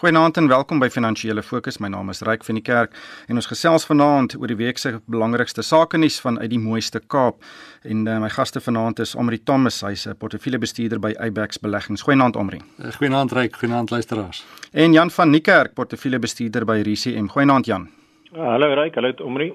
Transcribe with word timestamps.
Goeienaand 0.00 0.36
en 0.36 0.46
welkom 0.48 0.78
by 0.80 0.86
Finansiële 0.88 1.42
Fokus. 1.44 1.76
My 1.76 1.90
naam 1.92 2.08
is 2.08 2.22
Ryk 2.24 2.44
van 2.46 2.56
die 2.56 2.62
Kerk 2.64 2.94
en 3.28 3.36
ons 3.36 3.48
gesels 3.50 3.84
vanaand 3.84 4.32
oor 4.38 4.48
die 4.48 4.56
week 4.56 4.78
se 4.80 4.94
belangrikste 5.12 5.60
sake 5.60 6.00
nuus 6.00 6.16
vanuit 6.24 6.48
die 6.48 6.60
mooiste 6.62 7.02
Kaap. 7.12 7.44
En 7.84 8.06
uh, 8.08 8.14
my 8.22 8.30
gaste 8.32 8.62
vanaand 8.64 9.02
is 9.04 9.12
Omri 9.12 9.42
Thomas, 9.44 9.82
hy's 9.84 10.06
'n 10.08 10.16
portefeuljebestuurder 10.16 11.02
by 11.04 11.12
Ibex 11.26 11.60
Beleggings. 11.60 12.06
Goeienaand 12.08 12.40
Omri. 12.40 12.62
Uh, 12.78 12.88
goeienaand 12.96 13.32
Ryk, 13.32 13.60
goeienaand 13.60 13.90
luisteraars. 13.90 14.44
En 14.72 14.92
Jan 14.92 15.10
van 15.10 15.30
Niekerk, 15.30 15.74
portefeuljebestuurder 15.74 16.64
by 16.64 16.80
RCM. 16.80 17.28
Goeienaand 17.28 17.66
Jan. 17.66 17.90
Uh, 18.32 18.40
hallo 18.40 18.72
Ryk, 18.74 18.94
hallo 18.94 19.12
Omri. 19.20 19.52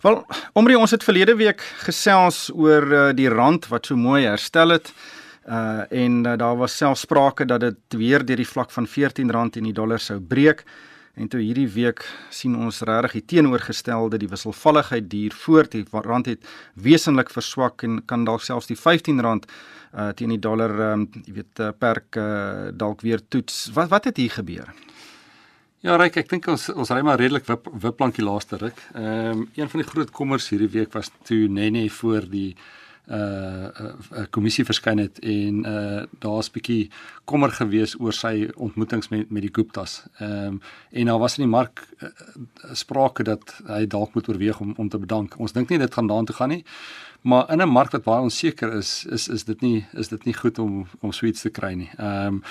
Wel, 0.00 0.24
Omri, 0.52 0.74
ons 0.74 0.90
het 0.90 1.04
verlede 1.04 1.36
week 1.36 1.60
gesels 1.84 2.48
oor 2.54 2.92
uh, 2.92 3.08
die 3.12 3.28
rand 3.28 3.68
wat 3.68 3.86
so 3.86 3.96
mooi 3.96 4.24
herstel 4.24 4.68
het. 4.68 4.94
Uh 5.50 5.82
en 5.90 6.20
uh, 6.26 6.36
daar 6.38 6.56
was 6.56 6.76
selfs 6.76 7.00
sprake 7.00 7.44
dat 7.44 7.60
dit 7.60 7.98
weer 7.98 8.24
deur 8.24 8.38
die 8.38 8.46
vlak 8.46 8.70
van 8.70 8.86
R14 8.86 9.58
in 9.58 9.66
die 9.66 9.74
dollar 9.74 9.98
sou 9.98 10.20
breek. 10.20 10.64
En 11.14 11.28
toe 11.28 11.40
hierdie 11.40 11.68
week 11.68 12.04
sien 12.30 12.54
ons 12.56 12.80
regtig 12.86 13.18
die 13.18 13.24
teenoorgestelde, 13.34 14.18
die 14.18 14.28
wisselvalligheid 14.30 15.08
duur 15.10 15.34
voort. 15.34 15.72
Die 15.74 15.84
rand 15.90 16.30
het 16.30 16.46
wesentlik 16.74 17.32
verswak 17.34 17.82
en 17.82 17.98
kan 18.06 18.24
dalk 18.24 18.46
selfs 18.46 18.70
die 18.70 18.78
R15 18.78 19.20
uh 19.90 20.12
teen 20.14 20.30
die 20.30 20.38
dollar 20.38 20.70
um 20.92 21.08
jy 21.26 21.32
weet 21.40 21.60
uh, 21.60 21.72
perk 21.74 22.16
uh, 22.16 22.70
dalk 22.70 23.02
weer 23.02 23.20
toets. 23.28 23.70
Wat 23.74 23.90
wat 23.90 24.06
het 24.06 24.16
hier 24.22 24.30
gebeur? 24.30 24.70
Ja, 25.82 25.96
Ryk, 25.96 26.20
ek 26.20 26.28
dink 26.28 26.46
ons 26.52 26.68
ons 26.70 26.90
ry 26.92 27.00
maar 27.02 27.18
redelik 27.18 27.46
wip 27.48 27.66
wipplankie 27.72 28.24
laaste 28.24 28.60
ruk. 28.60 28.78
Ehm 28.94 29.40
um, 29.40 29.48
een 29.56 29.68
van 29.72 29.82
die 29.82 29.88
groot 29.88 30.10
kommers 30.14 30.48
hierdie 30.52 30.70
week 30.70 30.92
was 30.92 31.10
toe 31.24 31.48
Nene 31.48 31.88
voor 31.90 32.28
die 32.30 32.54
'n 33.10 33.14
uh, 33.14 33.92
uh, 34.12 34.24
kommissie 34.30 34.64
verskyn 34.64 34.98
het 34.98 35.18
en 35.18 35.64
uh 35.66 36.02
daar's 36.18 36.50
bietjie 36.50 36.90
kommer 37.24 37.50
gewees 37.50 37.96
oor 38.00 38.12
sy 38.12 38.50
ontmoetings 38.54 39.08
met 39.08 39.30
met 39.30 39.42
die 39.42 39.52
Guptas. 39.52 40.02
Ehm 40.18 40.46
um, 40.46 40.60
en 40.90 41.06
daar 41.06 41.18
was 41.18 41.38
in 41.38 41.44
die 41.44 41.50
mark 41.50 41.86
uh, 41.98 42.08
sprake 42.72 43.22
dat 43.22 43.62
hy 43.66 43.86
dalk 43.86 44.14
moet 44.14 44.28
oorweeg 44.28 44.60
om 44.60 44.74
om 44.76 44.88
te 44.88 44.98
bedank. 44.98 45.38
Ons 45.38 45.52
dink 45.52 45.68
nie 45.68 45.78
dit 45.78 45.94
gaan 45.94 46.06
daartoe 46.06 46.36
gaan 46.36 46.48
nie. 46.48 46.64
Maar 47.20 47.50
in 47.50 47.60
'n 47.60 47.68
mark 47.68 47.90
wat 47.90 48.02
baie 48.02 48.20
onseker 48.20 48.72
is, 48.72 49.04
is 49.04 49.28
is 49.28 49.44
dit 49.44 49.60
nie 49.60 49.86
is 49.92 50.08
dit 50.08 50.24
nie 50.24 50.34
goed 50.34 50.58
om 50.58 50.86
om 51.00 51.12
suits 51.12 51.40
te 51.40 51.50
kry 51.50 51.72
nie. 51.74 51.90
Ehm 51.96 52.26
um, 52.26 52.42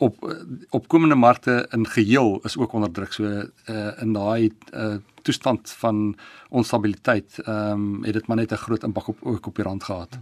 op 0.00 0.36
opkomende 0.70 1.14
markte 1.14 1.66
in 1.70 1.86
geheel 1.86 2.40
is 2.42 2.56
ook 2.56 2.72
onder 2.72 2.90
druk. 2.90 3.12
So 3.12 3.24
uh 3.24 4.02
in 4.02 4.12
daai 4.12 4.50
uh 4.72 4.94
toestand 5.22 5.70
van 5.70 6.16
onstabiliteit, 6.48 7.38
ehm 7.44 7.70
um, 7.70 8.04
het 8.04 8.12
dit 8.12 8.26
maar 8.26 8.36
net 8.36 8.52
'n 8.52 8.64
groot 8.64 8.82
impak 8.82 9.08
op 9.08 9.18
ook 9.22 9.46
op 9.46 9.54
die 9.54 9.64
rand 9.64 9.84
gehad. 9.84 10.18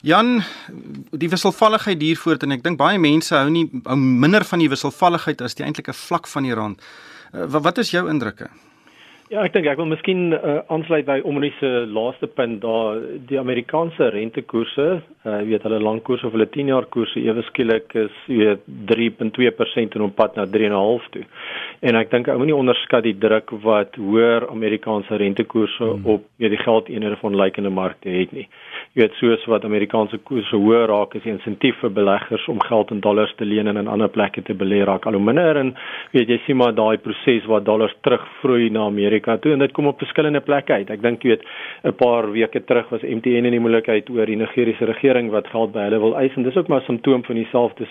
Jan, 0.00 0.42
die 1.10 1.28
wisselvalligheid 1.28 2.00
hiervoort 2.00 2.42
en 2.42 2.50
ek 2.50 2.62
dink 2.62 2.78
baie 2.78 2.98
mense 2.98 3.34
hou 3.34 3.50
nie 3.50 3.66
hou 3.84 3.96
minder 3.96 4.44
van 4.44 4.58
die 4.58 4.68
wisselvalligheid 4.68 5.40
as 5.40 5.54
die 5.54 5.64
eintlike 5.64 5.92
vlak 5.92 6.26
van 6.26 6.42
die 6.42 6.54
rand. 6.54 6.80
Uh, 7.34 7.44
wat 7.44 7.78
is 7.78 7.90
jou 7.90 8.08
indrukke? 8.08 8.48
Ja, 9.30 9.44
ek 9.46 9.52
dink 9.54 9.68
ek 9.70 9.78
wil 9.78 9.86
miskien 9.86 10.32
uh, 10.34 10.56
aansluit 10.74 11.04
by 11.06 11.20
Omri 11.30 11.52
se 11.60 11.68
laaste 11.86 12.26
punt 12.34 12.56
daar 12.64 12.96
die 13.28 13.36
Amerikaanse 13.38 14.08
rentekoerse, 14.10 14.86
uh, 14.98 15.36
jy 15.44 15.52
weet 15.52 15.66
hulle 15.68 15.78
langkoerse 15.86 16.26
of 16.26 16.34
hulle 16.34 16.48
10 16.50 16.72
jaar 16.72 16.88
koerse 16.90 17.22
ewe 17.22 17.44
skielik 17.46 17.94
is 17.94 18.16
jy 18.26 18.40
weet 18.40 18.64
3.2% 18.90 19.94
en 19.94 20.06
op 20.08 20.16
pad 20.18 20.34
na 20.34 20.48
3.5 20.50 21.06
toe. 21.14 21.22
En 21.86 21.98
ek 22.00 22.10
dink 22.10 22.26
ou 22.32 22.40
moenie 22.40 22.56
onderskat 22.56 23.06
die 23.06 23.14
druk 23.22 23.54
wat 23.62 23.94
hoër 24.02 24.48
Amerikaanse 24.50 25.20
rentekoerse 25.22 25.92
hmm. 25.92 26.10
op 26.10 26.26
jy 26.34 26.48
weet 26.48 26.56
die 26.56 26.64
geldeenhede 26.64 27.20
van 27.22 27.38
lykende 27.38 27.70
markte 27.70 28.10
het 28.10 28.34
nie. 28.34 28.48
Jy 28.98 29.04
weet 29.04 29.16
soos 29.20 29.46
wat 29.52 29.68
Amerikaanse 29.68 30.18
koerse 30.26 30.58
hoër 30.58 30.88
raak 30.90 31.14
is 31.14 31.22
die 31.22 31.36
insentief 31.36 31.78
vir 31.84 31.94
beleggers 32.00 32.48
om 32.50 32.58
geld 32.66 32.90
in 32.90 33.04
dollars 33.06 33.36
te 33.38 33.46
leen 33.46 33.70
en 33.70 33.78
in 33.78 33.94
ander 33.94 34.10
plekke 34.10 34.42
te 34.42 34.58
belê 34.58 34.82
raak 34.82 35.06
al 35.06 35.14
hoe 35.20 35.22
minder 35.22 35.62
en 35.62 35.70
weet 36.18 36.34
jy 36.34 36.42
sien 36.48 36.58
maar 36.58 36.74
daai 36.74 36.98
proses 36.98 37.46
waar 37.46 37.62
dollars 37.62 37.94
terugvloei 38.02 38.72
na 38.74 38.90
Amerika 38.90 39.19
Amerika 39.20 39.38
toe 39.42 39.52
en 39.52 39.58
dit 39.58 39.72
kom 39.72 39.86
op 39.86 39.98
verskillende 39.98 40.40
plekke 40.40 40.72
uit. 40.72 40.90
Ek 40.90 41.02
dink 41.02 41.22
jy 41.22 41.30
weet 41.30 41.44
'n 41.84 41.94
paar 41.96 42.30
weke 42.32 42.64
terug 42.64 42.88
was 42.90 43.02
MTN 43.02 43.44
in 43.44 43.52
die 43.52 43.60
moeilikheid 43.60 44.10
oor 44.10 44.26
die 44.26 44.36
Nigeriese 44.36 44.84
regering 44.84 45.30
wat 45.30 45.46
geld 45.48 45.72
by 45.72 45.88
hulle 45.88 46.00
wil 46.00 46.16
eis 46.16 46.34
en 46.36 46.42
dis 46.42 46.56
ook 46.56 46.68
maar 46.68 46.80
'n 46.80 46.84
simptoom 46.84 47.24
van 47.24 47.34
dieselfde 47.34 47.86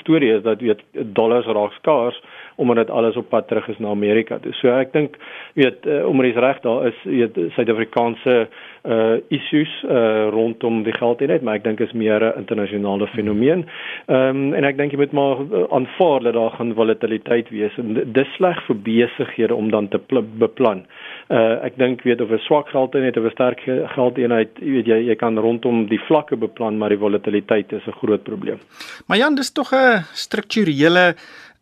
storie 0.00 0.32
is 0.36 0.42
dat 0.42 0.60
weet 0.60 0.82
dollars 0.92 1.46
raak 1.46 1.72
skaars 1.72 2.20
omdat 2.58 2.90
alles 2.90 3.16
op 3.16 3.28
pad 3.28 3.48
terug 3.48 3.68
is 3.68 3.78
na 3.78 3.88
Amerika. 3.88 4.38
So 4.60 4.72
ek 4.74 4.92
dink 4.92 5.16
weet 5.54 5.86
uh, 5.86 6.02
om 6.08 6.20
res 6.20 6.34
reg 6.34 6.58
daar 6.64 6.88
is 6.90 6.98
weet 7.06 7.38
Suid-Afrikaanse 7.54 8.48
uh 8.88 9.16
issues 9.34 9.70
uh 9.84 10.28
rondom 10.32 10.82
die 10.86 10.94
geldeenheid, 10.96 11.42
maar 11.42 11.58
ek 11.58 11.64
dink 11.64 11.80
is 11.84 11.92
meer 11.92 12.22
'n 12.24 12.38
internasionale 12.38 13.06
fenomeen. 13.14 13.66
Ehm 14.06 14.36
um, 14.36 14.54
en 14.54 14.64
ek 14.64 14.76
dink 14.76 14.92
jy 14.92 14.98
moet 14.98 15.12
maar 15.12 15.36
aanvaar 15.70 16.22
dat 16.22 16.34
daar 16.34 16.50
gaan 16.50 16.74
volatiliteit 16.74 17.50
wees 17.50 17.78
en 17.78 17.94
dis 18.12 18.34
sleg 18.36 18.58
vir 18.66 18.76
besighede 18.76 19.54
om 19.54 19.70
dan 19.70 19.88
te 19.88 20.00
beplan. 20.38 20.86
Uh 21.28 21.64
ek 21.64 21.78
dink 21.78 22.02
weet 22.02 22.20
of 22.20 22.30
'n 22.30 22.38
swak 22.46 22.68
geldeenheid 22.68 23.16
of 23.16 23.24
'n 23.24 23.30
sterk 23.30 23.60
geldeenheid, 23.94 24.50
jy 24.58 24.70
weet 24.70 24.86
jy 24.86 24.98
jy 25.08 25.16
kan 25.16 25.38
rondom 25.38 25.86
die 25.86 26.00
vlakke 26.08 26.36
beplan, 26.36 26.78
maar 26.78 26.88
die 26.88 26.98
volatiliteit 26.98 27.72
is 27.72 27.86
'n 27.86 27.98
groot 28.00 28.22
probleem. 28.22 28.58
Maar 29.06 29.18
Jan, 29.18 29.34
dis 29.34 29.52
tog 29.52 29.72
'n 29.72 30.02
strukturele 30.14 31.14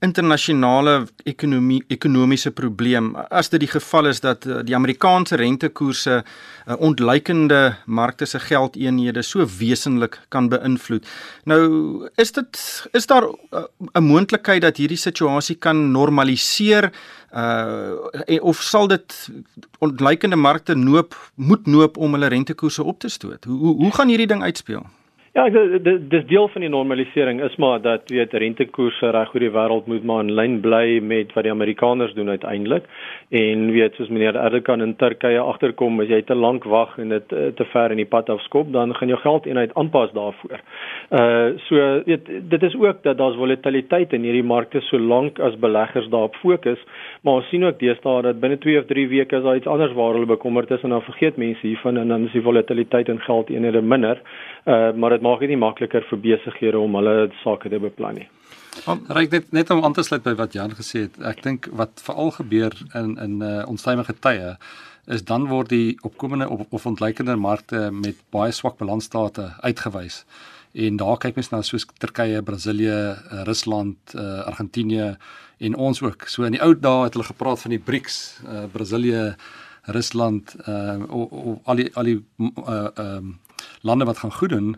internasionale 0.04 1.06
ekonomie 1.24 1.80
ekonomiese 1.88 2.50
probleem 2.52 3.14
as 3.30 3.48
dit 3.48 3.62
die 3.64 3.70
geval 3.70 4.10
is 4.10 4.20
dat 4.20 4.44
uh, 4.46 4.58
die 4.66 4.76
Amerikaanse 4.76 5.38
rentekoerse 5.40 6.18
uh, 6.20 6.76
ontleikende 6.84 7.76
markte 7.86 8.26
se 8.26 8.40
geldeenhede 8.40 9.22
so 9.22 9.46
wesentlik 9.58 10.18
kan 10.28 10.50
beïnvloed. 10.52 11.06
Nou 11.44 12.08
is 12.20 12.32
dit 12.36 12.60
is 12.92 13.06
daar 13.06 13.24
uh, 13.24 13.64
'n 13.94 14.04
moontlikheid 14.04 14.62
dat 14.62 14.76
hierdie 14.76 15.00
situasie 15.00 15.56
kan 15.56 15.90
normaliseer 15.92 16.92
uh 17.36 18.40
of 18.40 18.62
sal 18.62 18.86
dit 18.88 19.30
ontleikende 19.78 20.36
markte 20.36 20.74
noop 20.74 21.16
moet 21.34 21.66
noop 21.66 21.96
om 21.96 22.12
hulle 22.12 22.26
rentekoerse 22.26 22.82
op 22.82 22.98
te 22.98 23.08
stoot. 23.08 23.44
Hoe 23.44 23.74
hoe 23.76 23.92
gaan 23.92 24.08
hierdie 24.08 24.26
ding 24.26 24.42
uitspeel? 24.42 24.86
Ja, 25.36 25.50
dis 25.52 25.98
dis 26.08 26.22
deel 26.30 26.46
van 26.48 26.62
die 26.64 26.70
normalisering 26.72 27.42
is 27.44 27.56
maar 27.60 27.80
dat 27.84 28.08
weet 28.08 28.32
rentekoerse 28.32 29.10
reg 29.12 29.34
oor 29.34 29.42
die 29.44 29.50
wêreld 29.52 29.88
moet 29.90 30.04
maar 30.08 30.22
in 30.24 30.30
lyn 30.32 30.54
bly 30.64 30.96
met 31.04 31.34
wat 31.36 31.44
die 31.44 31.52
Amerikaners 31.52 32.14
doen 32.16 32.30
uiteindelik. 32.32 32.86
En 33.28 33.66
weet 33.74 33.98
soos 34.00 34.08
meneer 34.08 34.38
Erdogan 34.40 34.80
in 34.80 34.94
Turkye 34.96 35.42
agterkom 35.42 36.00
as 36.00 36.08
jy 36.08 36.22
te 36.24 36.34
lank 36.34 36.64
wag 36.64 36.94
en 37.02 37.12
dit 37.12 37.34
eh, 37.36 37.50
te 37.58 37.66
ver 37.68 37.92
in 37.92 38.00
die 38.00 38.08
pad 38.08 38.30
afskop, 38.32 38.70
dan 38.72 38.94
gaan 38.96 39.12
jou 39.12 39.18
geld 39.20 39.50
eenheid 39.50 39.74
aanpas 39.76 40.14
daarvoor. 40.16 40.62
Uh 41.20 41.52
so 41.66 41.84
weet 42.08 42.32
dit 42.54 42.62
is 42.70 42.78
ook 42.80 43.04
dat 43.04 43.20
daar's 43.20 43.36
volatiliteit 43.36 44.16
in 44.16 44.24
hierdie 44.24 44.46
markte 44.54 44.80
solank 44.88 45.38
as 45.38 45.60
beleggers 45.60 46.08
daarop 46.08 46.40
fokus, 46.40 46.80
maar 47.20 47.42
ons 47.42 47.52
sien 47.52 47.68
ook 47.68 47.78
deesdae 47.78 48.24
dat 48.30 48.40
binne 48.40 48.56
2 48.64 48.80
of 48.80 48.88
3 48.88 49.04
weke 49.12 49.36
is 49.36 49.44
daar 49.44 49.60
iets 49.60 49.68
anders 49.68 49.92
waar 49.92 50.16
hulle 50.16 50.32
bekommerd 50.32 50.70
is 50.70 50.82
en 50.82 50.96
dan 50.96 51.04
vergeet 51.12 51.36
mense 51.36 51.66
hiervan 51.66 52.00
en 52.00 52.08
dan 52.08 52.24
is 52.24 52.32
die 52.32 52.46
volatiliteit 52.48 53.12
in 53.12 53.20
geld 53.28 53.52
eenhede 53.52 53.84
minder. 53.84 54.24
Uh 54.64 54.92
maar 54.96 55.12
maak 55.26 55.42
dit 55.42 55.52
nie 55.52 55.60
makliker 55.60 56.06
vir 56.10 56.22
besighede 56.22 56.80
om 56.80 56.98
hulle 56.98 57.28
sake 57.42 57.72
te 57.72 57.82
beplan 57.82 58.20
nie. 58.20 58.28
Ryk 58.86 59.32
net 59.32 59.52
net 59.56 59.70
om 59.72 59.82
aan 59.84 59.94
te 59.96 60.04
sluit 60.04 60.24
by 60.24 60.34
wat 60.38 60.54
Jan 60.54 60.74
gesê 60.76 61.06
het. 61.06 61.16
Ek 61.24 61.40
dink 61.44 61.68
wat 61.80 62.02
veral 62.04 62.34
gebeur 62.36 62.76
in 62.94 63.16
in 63.22 63.40
uh, 63.42 63.62
onstuimige 63.70 64.14
tye 64.20 64.56
is 65.06 65.22
dan 65.22 65.46
word 65.46 65.70
die 65.70 65.96
opkomende 66.02 66.48
of, 66.50 66.66
of 66.74 66.86
ontleikende 66.86 67.36
markte 67.38 67.90
met 67.94 68.18
baie 68.34 68.52
swak 68.52 68.76
balansstate 68.78 69.52
uitgewys. 69.62 70.24
En 70.74 70.98
daar 71.00 71.16
kyk 71.22 71.38
mens 71.38 71.52
na 71.52 71.62
soos 71.62 71.86
Turkye, 72.02 72.42
Brasilië, 72.42 72.96
uh, 73.14 73.44
Rusland, 73.48 73.96
uh, 74.14 74.42
Argentinië 74.50 75.14
en 75.58 75.76
ons 75.76 76.02
ook. 76.02 76.26
So 76.28 76.44
in 76.44 76.58
die 76.58 76.62
ou 76.62 76.74
dae 76.74 77.06
het 77.06 77.16
hulle 77.16 77.30
gepraat 77.30 77.62
van 77.62 77.72
die 77.72 77.80
BRICS, 77.80 78.18
uh, 78.44 78.66
Brasilië, 78.72 79.22
Rusland, 79.94 80.56
uh, 80.66 80.98
o, 81.08 81.24
o, 81.30 81.56
al 81.64 81.80
die 81.80 81.88
al 81.94 82.10
die 82.10 82.18
uh, 82.42 82.90
um, 82.98 83.36
lande 83.86 84.04
wat 84.04 84.18
gaan 84.18 84.34
goed 84.34 84.50
doen 84.50 84.74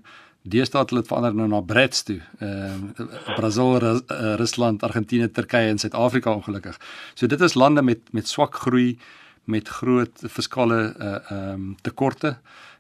deesdae 0.48 0.82
het 0.82 0.90
hulle 0.92 1.02
dit 1.02 1.10
verander 1.10 1.34
nou 1.34 1.48
na 1.48 1.60
BRICS 1.60 2.02
toe. 2.08 2.18
Ehm 2.40 2.84
uh, 2.96 3.34
Brasil, 3.36 3.78
Rus, 3.84 4.02
uh, 4.10 4.34
Rusland, 4.40 4.82
Argentinië, 4.82 5.30
Turkye 5.32 5.72
en 5.72 5.78
Suid-Afrika 5.78 6.34
ongelukkig. 6.34 6.78
So 7.14 7.26
dit 7.26 7.40
is 7.40 7.54
lande 7.54 7.82
met 7.82 8.12
met 8.12 8.28
swak 8.28 8.54
groei, 8.64 8.98
met 9.44 9.68
groot 9.68 10.24
fiskale 10.28 10.80
uh 10.98 11.14
ehm 11.14 11.52
um, 11.52 11.76
tekorte 11.82 12.36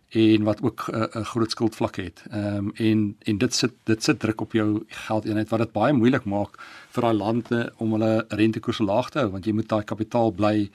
en 0.08 0.42
wat 0.42 0.62
ook 0.62 0.88
'n 0.88 0.94
uh, 0.94 1.02
uh, 1.14 1.24
groot 1.24 1.50
skuldvlak 1.50 1.96
het. 1.96 2.24
Ehm 2.30 2.56
um, 2.56 2.70
en 2.74 3.16
en 3.18 3.38
dit 3.38 3.54
sit 3.54 3.72
dit 3.84 4.02
sit 4.02 4.18
druk 4.20 4.40
op 4.40 4.52
jou 4.52 4.84
geldeenheid 4.88 5.48
wat 5.48 5.60
dit 5.60 5.72
baie 5.72 5.92
moeilik 5.92 6.24
maak 6.24 6.58
vir 6.90 7.02
daai 7.02 7.14
lande 7.14 7.72
om 7.76 7.92
hulle 7.92 8.24
rentekoerse 8.28 8.84
laag 8.84 9.10
te 9.10 9.18
hou 9.18 9.30
want 9.30 9.44
jy 9.44 9.52
moet 9.52 9.68
daai 9.68 9.84
kapitaal 9.84 10.30
bly 10.32 10.70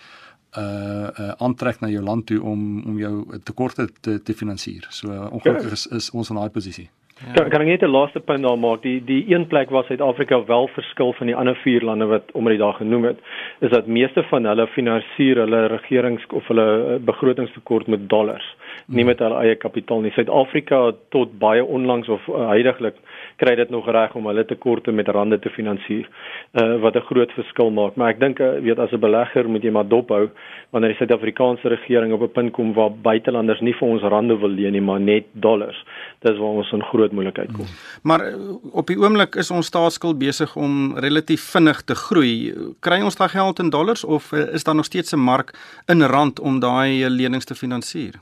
uh 0.57 1.09
uh 1.19 1.31
aantrek 1.37 1.81
na 1.81 1.89
jou 1.89 2.03
land 2.03 2.25
toe 2.25 2.41
om 2.41 2.83
om 2.85 2.97
jou 2.99 3.13
tekorte 3.43 3.87
te 4.01 4.19
te 4.23 4.33
finansier. 4.33 4.85
So 4.89 5.11
uh, 5.11 5.31
ongelukkig 5.31 5.71
is, 5.71 5.87
is 5.87 6.11
ons 6.11 6.29
in 6.29 6.35
daai 6.35 6.49
posisie. 6.49 6.89
Ja. 7.21 7.33
Kan 7.33 7.49
kan 7.49 7.61
ek 7.61 7.67
net 7.67 7.83
'n 7.83 7.93
laaste 7.93 8.19
punt 8.19 8.43
daar 8.43 8.57
maak? 8.57 8.81
Die 8.81 8.99
die 9.03 9.23
een 9.33 9.47
plek 9.47 9.69
waar 9.69 9.83
Suid-Afrika 9.83 10.45
wel 10.45 10.67
verskil 10.67 11.13
van 11.13 11.27
die 11.27 11.35
ander 11.35 11.55
vier 11.55 11.81
lande 11.81 12.05
wat 12.05 12.31
om 12.33 12.45
die 12.45 12.57
dag 12.57 12.77
genoem 12.77 13.03
het, 13.03 13.19
is 13.59 13.69
dat 13.69 13.87
meeste 13.87 14.23
van 14.23 14.45
hulle 14.45 14.67
finansier 14.67 15.35
hulle 15.37 15.67
regerings 15.67 16.25
of 16.29 16.47
hulle 16.47 16.67
uh, 16.77 16.99
begrotingstekort 17.05 17.87
met 17.87 18.09
dollars, 18.09 18.55
hmm. 18.85 18.95
nie 18.95 19.05
met 19.05 19.19
hulle 19.19 19.39
eie 19.39 19.55
kapitaal 19.55 20.01
nie. 20.01 20.11
Suid-Afrika 20.11 20.91
tot 21.09 21.39
baie 21.39 21.63
onlangs 21.65 22.09
of 22.09 22.27
uh, 22.27 22.47
heidaglik 22.49 22.95
kry 23.43 23.55
dit 23.59 23.69
nog 23.69 23.87
reg 23.91 24.15
om 24.15 24.27
hulle 24.29 24.45
tekorte 24.47 24.91
met 24.91 25.07
rande 25.07 25.39
te 25.39 25.51
finansier. 25.51 26.07
Uh 26.53 26.79
wat 26.83 26.95
'n 26.95 27.07
groot 27.09 27.31
verskil 27.31 27.71
maak. 27.71 27.95
Maar 27.95 28.09
ek 28.09 28.19
dink 28.19 28.39
uh, 28.39 28.59
weet 28.59 28.79
as 28.79 28.91
'n 28.91 28.99
belegger 28.99 29.49
moet 29.49 29.63
jy 29.63 29.71
maar 29.71 29.87
dophou 29.87 30.29
wanneer 30.71 30.89
die 30.89 30.97
Suid-Afrikaanse 30.97 31.67
regering 31.67 32.13
op 32.13 32.21
'n 32.21 32.31
punt 32.31 32.51
kom 32.51 32.73
waar 32.73 32.91
buitelanders 32.91 33.61
nie 33.61 33.73
vir 33.73 33.87
ons 33.87 34.01
rande 34.01 34.37
wil 34.37 34.49
leen 34.49 34.71
nie, 34.71 34.81
maar 34.81 34.99
net 34.99 35.25
dollars. 35.31 35.85
Dis 36.19 36.37
waar 36.37 36.55
ons 36.61 36.71
in 36.71 36.83
groot 36.83 37.11
moeilikheid 37.11 37.51
kom. 37.51 37.65
Maar 38.03 38.21
uh, 38.27 38.35
op 38.71 38.87
die 38.87 38.97
oomblik 38.97 39.35
is 39.35 39.51
ons 39.51 39.67
staatsskuld 39.67 40.17
besig 40.17 40.55
om 40.55 40.97
relatief 40.97 41.41
vinnig 41.41 41.81
te 41.81 41.95
groei. 41.95 42.53
Kry 42.79 43.01
ons 43.01 43.15
daai 43.15 43.29
geld 43.29 43.59
in 43.59 43.69
dollars 43.69 44.03
of 44.03 44.31
is 44.31 44.63
daar 44.63 44.75
nog 44.75 44.85
steeds 44.85 45.13
'n 45.13 45.19
mark 45.19 45.53
in 45.87 46.01
rand 46.01 46.39
om 46.39 46.59
daai 46.59 47.09
lenings 47.09 47.45
te 47.45 47.55
finansier? 47.55 48.13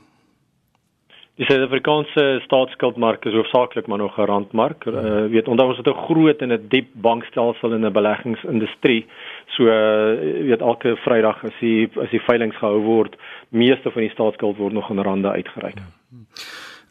Die 1.40 1.46
Suid-Afrikaanse 1.48 2.42
staatsskuldmark 2.44 3.24
is 3.24 3.32
hoofsaaklik 3.32 3.86
maar 3.86 3.98
nog 3.98 4.18
'n 4.18 4.28
randmark. 4.28 4.84
Uh, 4.84 5.26
weet 5.26 5.48
onthou 5.48 5.68
ons 5.68 5.76
het 5.76 5.86
'n 5.86 6.04
groot 6.06 6.40
en 6.42 6.52
'n 6.52 6.66
diep 6.68 6.88
bankstelsel 6.92 7.72
in 7.72 7.86
'n 7.86 7.92
beleggingsindustrie. 7.92 9.06
So 9.46 9.62
uh, 9.62 10.44
weet 10.48 10.60
elke 10.60 10.96
Vrydag 10.96 11.44
as 11.44 11.58
die 11.60 11.88
as 12.00 12.10
die 12.10 12.20
veilinge 12.20 12.52
gehou 12.52 12.80
word, 12.80 13.16
meeste 13.48 13.90
van 13.90 14.02
die 14.02 14.10
staatsskuld 14.10 14.56
word 14.56 14.72
nog 14.72 14.90
in 14.90 14.98
rande 14.98 15.30
uitgereik. 15.30 15.80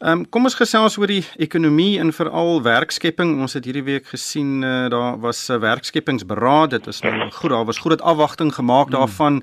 Ehm 0.02 0.18
um, 0.18 0.22
kom 0.34 0.48
ons 0.48 0.56
gesels 0.58 0.96
oor 0.98 1.06
die 1.06 1.22
ekonomie 1.38 2.00
en 2.02 2.08
veral 2.10 2.56
werkskepping. 2.64 3.36
Ons 3.44 3.52
het 3.54 3.68
hierdie 3.68 3.84
week 3.86 4.08
gesien 4.10 4.64
uh, 4.66 4.88
daar 4.90 5.20
was 5.22 5.46
'n 5.46 5.54
uh, 5.54 5.58
werkskepingsberaad. 5.62 6.70
Dit 6.70 6.86
is 6.90 7.00
nou 7.02 7.30
goed, 7.30 7.50
daar 7.50 7.64
was 7.64 7.78
groot 7.78 8.02
afwagting 8.02 8.50
gemaak 8.54 8.90
hmm. 8.90 8.96
daarvan. 8.96 9.42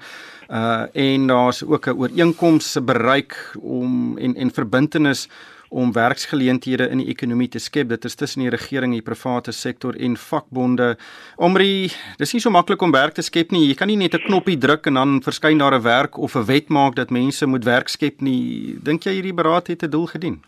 Uh 0.52 0.84
en 0.94 1.28
daar's 1.28 1.64
ook 1.64 1.88
'n 1.88 1.96
ooreenkoms 1.96 2.78
bereik 2.84 3.56
om 3.62 4.18
en 4.18 4.36
en 4.36 4.52
verbintenis 4.52 5.30
om 5.70 5.92
werksgeleenthede 5.94 6.90
in 6.90 7.04
die 7.04 7.10
ekonomie 7.14 7.50
te 7.50 7.60
skep. 7.60 7.90
Dit 7.90 8.06
is 8.06 8.16
tussen 8.16 8.42
die 8.42 8.50
regering, 8.50 8.94
die 8.94 9.06
private 9.06 9.52
sektor 9.52 9.96
en 9.96 10.18
vakbonde. 10.18 10.96
Omri, 11.38 11.92
dis 12.18 12.34
nie 12.34 12.42
so 12.42 12.50
maklik 12.50 12.82
om 12.82 12.92
werk 12.92 13.14
te 13.14 13.26
skep 13.26 13.52
nie. 13.52 13.68
Jy 13.68 13.76
kan 13.76 13.88
nie 13.88 13.98
net 13.98 14.14
'n 14.14 14.26
knoppie 14.26 14.58
druk 14.58 14.88
en 14.88 14.94
dan 14.94 15.22
verskyn 15.22 15.58
daar 15.58 15.76
'n 15.76 15.84
werk 15.84 16.18
of 16.18 16.36
'n 16.36 16.46
wet 16.46 16.70
maak 16.70 16.96
dat 16.96 17.10
mense 17.10 17.46
moet 17.46 17.64
werk 17.64 17.90
skep 17.90 18.22
nie. 18.22 18.78
Dink 18.82 19.04
jy 19.04 19.14
hierdie 19.14 19.34
beraad 19.34 19.68
het 19.68 19.84
'n 19.84 19.90
doel 19.90 20.08
gedien? 20.08 20.42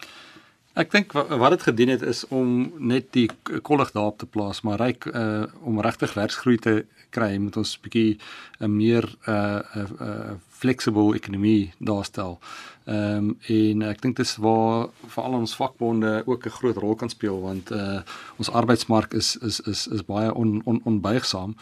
Ek 0.73 0.91
dink 0.91 1.11
wat 1.11 1.49
dit 1.51 1.61
gedien 1.67 1.89
het 1.89 2.01
is 2.01 2.23
om 2.31 2.71
net 2.79 3.09
die 3.11 3.29
kollig 3.61 3.91
daarop 3.91 4.21
te 4.21 4.25
plaas, 4.25 4.61
maar 4.61 4.79
ryk 4.79 5.05
uh 5.05 5.43
om 5.67 5.81
regtig 5.81 6.13
werksgroei 6.13 6.57
te 6.57 6.85
kry, 7.11 7.35
moet 7.37 7.57
ons 7.57 7.79
bietjie 7.83 8.17
'n 8.59 8.71
meer 8.77 9.03
uh 9.27 9.59
'n 9.59 9.79
uh, 9.79 10.07
uh, 10.07 10.31
flexible 10.47 11.15
ekonomie 11.15 11.73
daarstel. 11.79 12.39
Ehm 12.85 13.17
um, 13.17 13.37
en 13.47 13.81
ek 13.81 14.01
dink 14.01 14.17
dis 14.17 14.35
waar 14.41 14.87
veral 15.13 15.37
ons 15.37 15.55
vakbonde 15.55 16.23
ook 16.25 16.45
'n 16.45 16.57
groot 16.59 16.77
rol 16.77 16.95
kan 16.95 17.09
speel 17.09 17.41
want 17.41 17.71
uh 17.71 18.01
ons 18.37 18.49
arbeidsmark 18.49 19.13
is 19.13 19.37
is 19.37 19.59
is 19.59 19.87
is 19.87 20.05
baie 20.05 20.33
on, 20.33 20.61
on 20.65 20.81
onbuigsaam. 20.83 21.55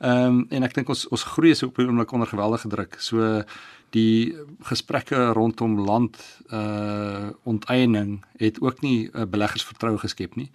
Ehm 0.00 0.26
um, 0.26 0.46
en 0.50 0.62
ek 0.62 0.74
dink 0.74 0.88
ons 0.88 1.08
ons 1.08 1.22
groei 1.22 1.50
is 1.50 1.62
op 1.62 1.78
'n 1.78 1.86
oomblik 1.86 2.12
onder 2.12 2.28
geweldige 2.28 2.68
druk. 2.68 2.96
So 2.98 3.42
die 3.90 4.34
gesprekke 4.62 5.32
rondom 5.32 5.80
land 5.80 6.16
uh 6.50 7.28
onteiening 7.42 8.24
het 8.36 8.60
ook 8.60 8.80
nie 8.80 9.10
uh, 9.12 9.22
beleggersvertroue 9.22 9.98
geskep 9.98 10.34
nie 10.34 10.50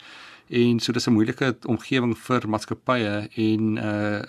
en 0.52 0.80
so 0.80 0.92
dis 0.92 1.08
'n 1.08 1.14
moeilike 1.14 1.58
omgewing 1.66 2.18
vir 2.18 2.50
maatskappye 2.50 3.30
en 3.36 3.78
uh 3.78 4.22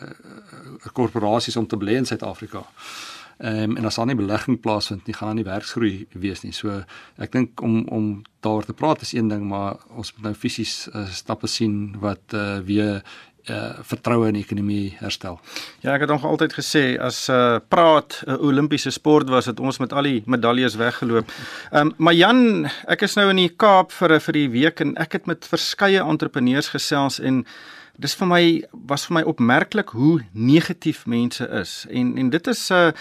korporasies 0.93 1.57
om 1.57 1.67
te 1.67 1.77
belê 1.77 1.97
in 1.97 2.07
Suid-Afrika. 2.07 2.65
Um, 3.43 3.77
en 3.77 3.85
as 3.85 3.99
daar 3.99 4.07
nie 4.07 4.19
belegging 4.19 4.61
plaasvind 4.61 5.07
nie, 5.07 5.15
gaan 5.15 5.33
daar 5.33 5.41
nie 5.41 5.49
werksgroei 5.49 6.07
wees 6.13 6.45
nie. 6.45 6.53
So 6.53 6.83
ek 7.19 7.33
dink 7.33 7.63
om 7.63 7.83
om 7.89 8.23
daar 8.43 8.65
te 8.67 8.75
praat 8.75 9.03
is 9.03 9.13
een 9.15 9.29
ding, 9.29 9.45
maar 9.49 9.77
ons 9.97 10.15
moet 10.15 10.31
nou 10.31 10.35
fisies 10.35 10.89
uh, 10.93 11.07
stappe 11.11 11.47
sien 11.47 11.95
wat 12.03 12.35
uh 12.35 12.59
weer 12.67 13.03
uh 13.51 13.83
vertroue 13.83 14.29
in 14.31 14.37
die 14.39 14.45
ekonomie 14.45 14.95
herstel. 15.01 15.41
Ja, 15.83 15.97
ek 15.97 16.05
het 16.05 16.13
nog 16.13 16.25
altyd 16.27 16.55
gesê 16.55 16.85
as 17.03 17.29
uh 17.29 17.59
praat 17.69 18.23
'n 18.27 18.31
uh, 18.31 18.43
Olimpiese 18.43 18.91
sport 18.91 19.29
was 19.29 19.47
het 19.47 19.61
ons 19.61 19.79
met 19.79 19.93
al 19.93 20.03
die 20.03 20.23
medaljes 20.27 20.75
weggeloop. 20.75 21.31
Ehm 21.71 21.87
um, 21.87 21.95
maar 21.97 22.15
Jan, 22.15 22.67
ek 22.87 23.03
is 23.03 23.15
nou 23.15 23.31
in 23.31 23.37
die 23.37 23.55
Kaap 23.57 23.93
vir 23.93 24.21
vir 24.21 24.33
die 24.33 24.49
week 24.51 24.81
en 24.81 24.97
ek 24.97 25.13
het 25.13 25.27
met 25.27 25.47
verskeie 25.47 26.03
entrepreneurs 26.03 26.69
gesels 26.69 27.21
en 27.21 27.45
dis 27.99 28.15
vir 28.15 28.27
my 28.27 28.63
was 28.73 29.07
vir 29.07 29.15
my 29.15 29.23
opmerklik 29.23 29.91
hoe 29.91 30.21
negatief 30.33 31.07
mense 31.07 31.49
is. 31.49 31.87
En 31.91 32.17
en 32.19 32.31
dit 32.31 32.47
is 32.47 32.71
'n 32.71 32.75
uh, 32.75 32.93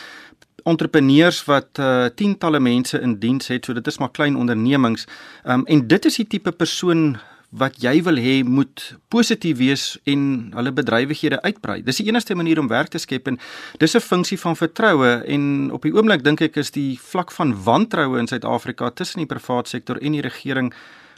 entrepreneurs 0.63 1.45
wat 1.45 1.79
uh, 1.79 2.05
tientalle 2.15 2.59
mense 2.59 2.99
in 2.99 3.19
diens 3.19 3.47
het, 3.47 3.65
so 3.65 3.73
dit 3.73 3.87
is 3.87 3.97
maar 3.97 4.11
klein 4.11 4.35
ondernemings. 4.35 5.07
Ehm 5.43 5.59
um, 5.59 5.65
en 5.65 5.87
dit 5.87 6.05
is 6.05 6.15
die 6.15 6.27
tipe 6.27 6.51
persoon 6.51 7.17
wat 7.51 7.81
jy 7.83 7.97
wil 8.05 8.15
hê 8.15 8.41
moet 8.47 8.83
positief 9.11 9.57
wees 9.59 9.97
en 10.07 10.51
hulle 10.55 10.71
bedrywighede 10.71 11.41
uitbrei. 11.43 11.81
Dis 11.83 11.99
die 11.99 12.07
enigste 12.07 12.35
manier 12.35 12.59
om 12.59 12.69
werk 12.71 12.93
te 12.93 13.01
skep 13.01 13.27
en 13.27 13.39
dis 13.77 13.95
'n 13.95 13.99
funksie 13.99 14.39
van 14.39 14.55
vertroue 14.55 15.23
en 15.27 15.71
op 15.71 15.81
die 15.81 15.93
oomblik 15.93 16.23
dink 16.23 16.41
ek 16.41 16.55
is 16.55 16.71
die 16.71 16.99
vlak 16.99 17.31
van 17.31 17.63
wantroue 17.63 18.19
in 18.19 18.27
Suid-Afrika 18.27 18.89
tussen 18.89 19.19
die 19.19 19.27
private 19.27 19.69
sektor 19.69 19.97
en 19.97 20.11
die 20.11 20.21
regering 20.21 20.73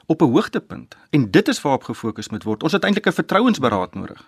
op 0.08 0.22
'n 0.22 0.32
hoogtepunt. 0.32 0.96
En 1.12 1.32
dit 1.32 1.48
is 1.48 1.62
waarop 1.62 1.84
gefokus 1.84 2.30
moet 2.30 2.44
word. 2.44 2.64
Ons 2.64 2.74
het 2.74 2.84
eintlik 2.84 3.08
'n 3.08 3.12
vertrouensberaad 3.12 3.96
nodig. 3.96 4.26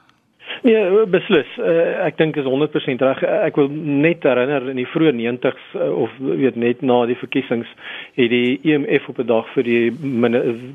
Ja, 0.64 1.06
beslis. 1.12 1.50
Uh, 1.60 2.06
ek 2.06 2.18
dink 2.18 2.38
is 2.40 2.48
100% 2.48 3.04
reg. 3.04 3.24
Ek 3.24 3.58
wil 3.60 3.70
net 3.70 4.24
herinner 4.24 4.70
in 4.72 4.80
die 4.80 4.88
vroeë 4.88 5.14
90s 5.18 5.68
uh, 5.76 5.82
eh, 5.82 5.92
of 6.06 6.16
weet 6.20 6.56
net 6.60 6.82
na 6.86 7.02
die 7.10 7.18
verkiesings 7.20 7.70
het 8.16 8.32
die 8.32 8.60
EMF 8.64 9.10
op 9.12 9.20
'n 9.20 9.28
dag 9.28 9.50
vir 9.54 9.64
die 9.64 9.92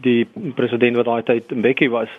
die 0.04 0.26
president 0.56 0.96
wat 0.96 1.06
daai 1.06 1.22
tyd 1.22 1.56
Mbeki 1.56 1.88
was, 1.88 2.12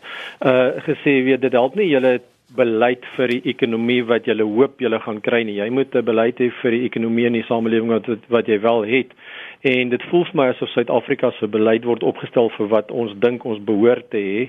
uh 0.45 0.71
gesê 0.87 1.23
weet 1.23 1.41
dit 1.41 1.53
help 1.53 1.75
nie 1.75 1.89
julle 1.91 2.19
beleid 2.55 3.05
vir 3.15 3.31
die 3.31 3.41
ekonomie 3.53 4.01
wat 4.03 4.27
jy 4.27 4.35
hoop 4.41 4.81
jy 4.81 4.99
gaan 4.99 5.21
kry 5.21 5.43
nie. 5.43 5.59
Jy 5.59 5.69
moet 5.69 5.95
'n 5.95 6.05
beleid 6.05 6.39
hê 6.39 6.51
vir 6.61 6.71
die 6.71 6.85
ekonomie 6.85 7.27
en 7.27 7.33
die 7.33 7.47
samelewing 7.47 7.89
wat 7.89 8.07
wat 8.29 8.47
jy 8.47 8.59
wel 8.59 8.83
het 8.83 9.13
en 9.61 9.89
dit 9.89 10.03
voel 10.09 10.23
vir 10.25 10.37
my 10.39 10.47
asof 10.51 10.69
Suid-Afrika 10.73 11.29
se 11.37 11.47
beleid 11.51 11.85
word 11.85 12.03
opgestel 12.07 12.49
vir 12.55 12.69
wat 12.71 12.91
ons 12.91 13.13
dink 13.21 13.43
ons 13.45 13.59
behoort 13.65 14.07
te 14.13 14.17
hê, 14.17 14.47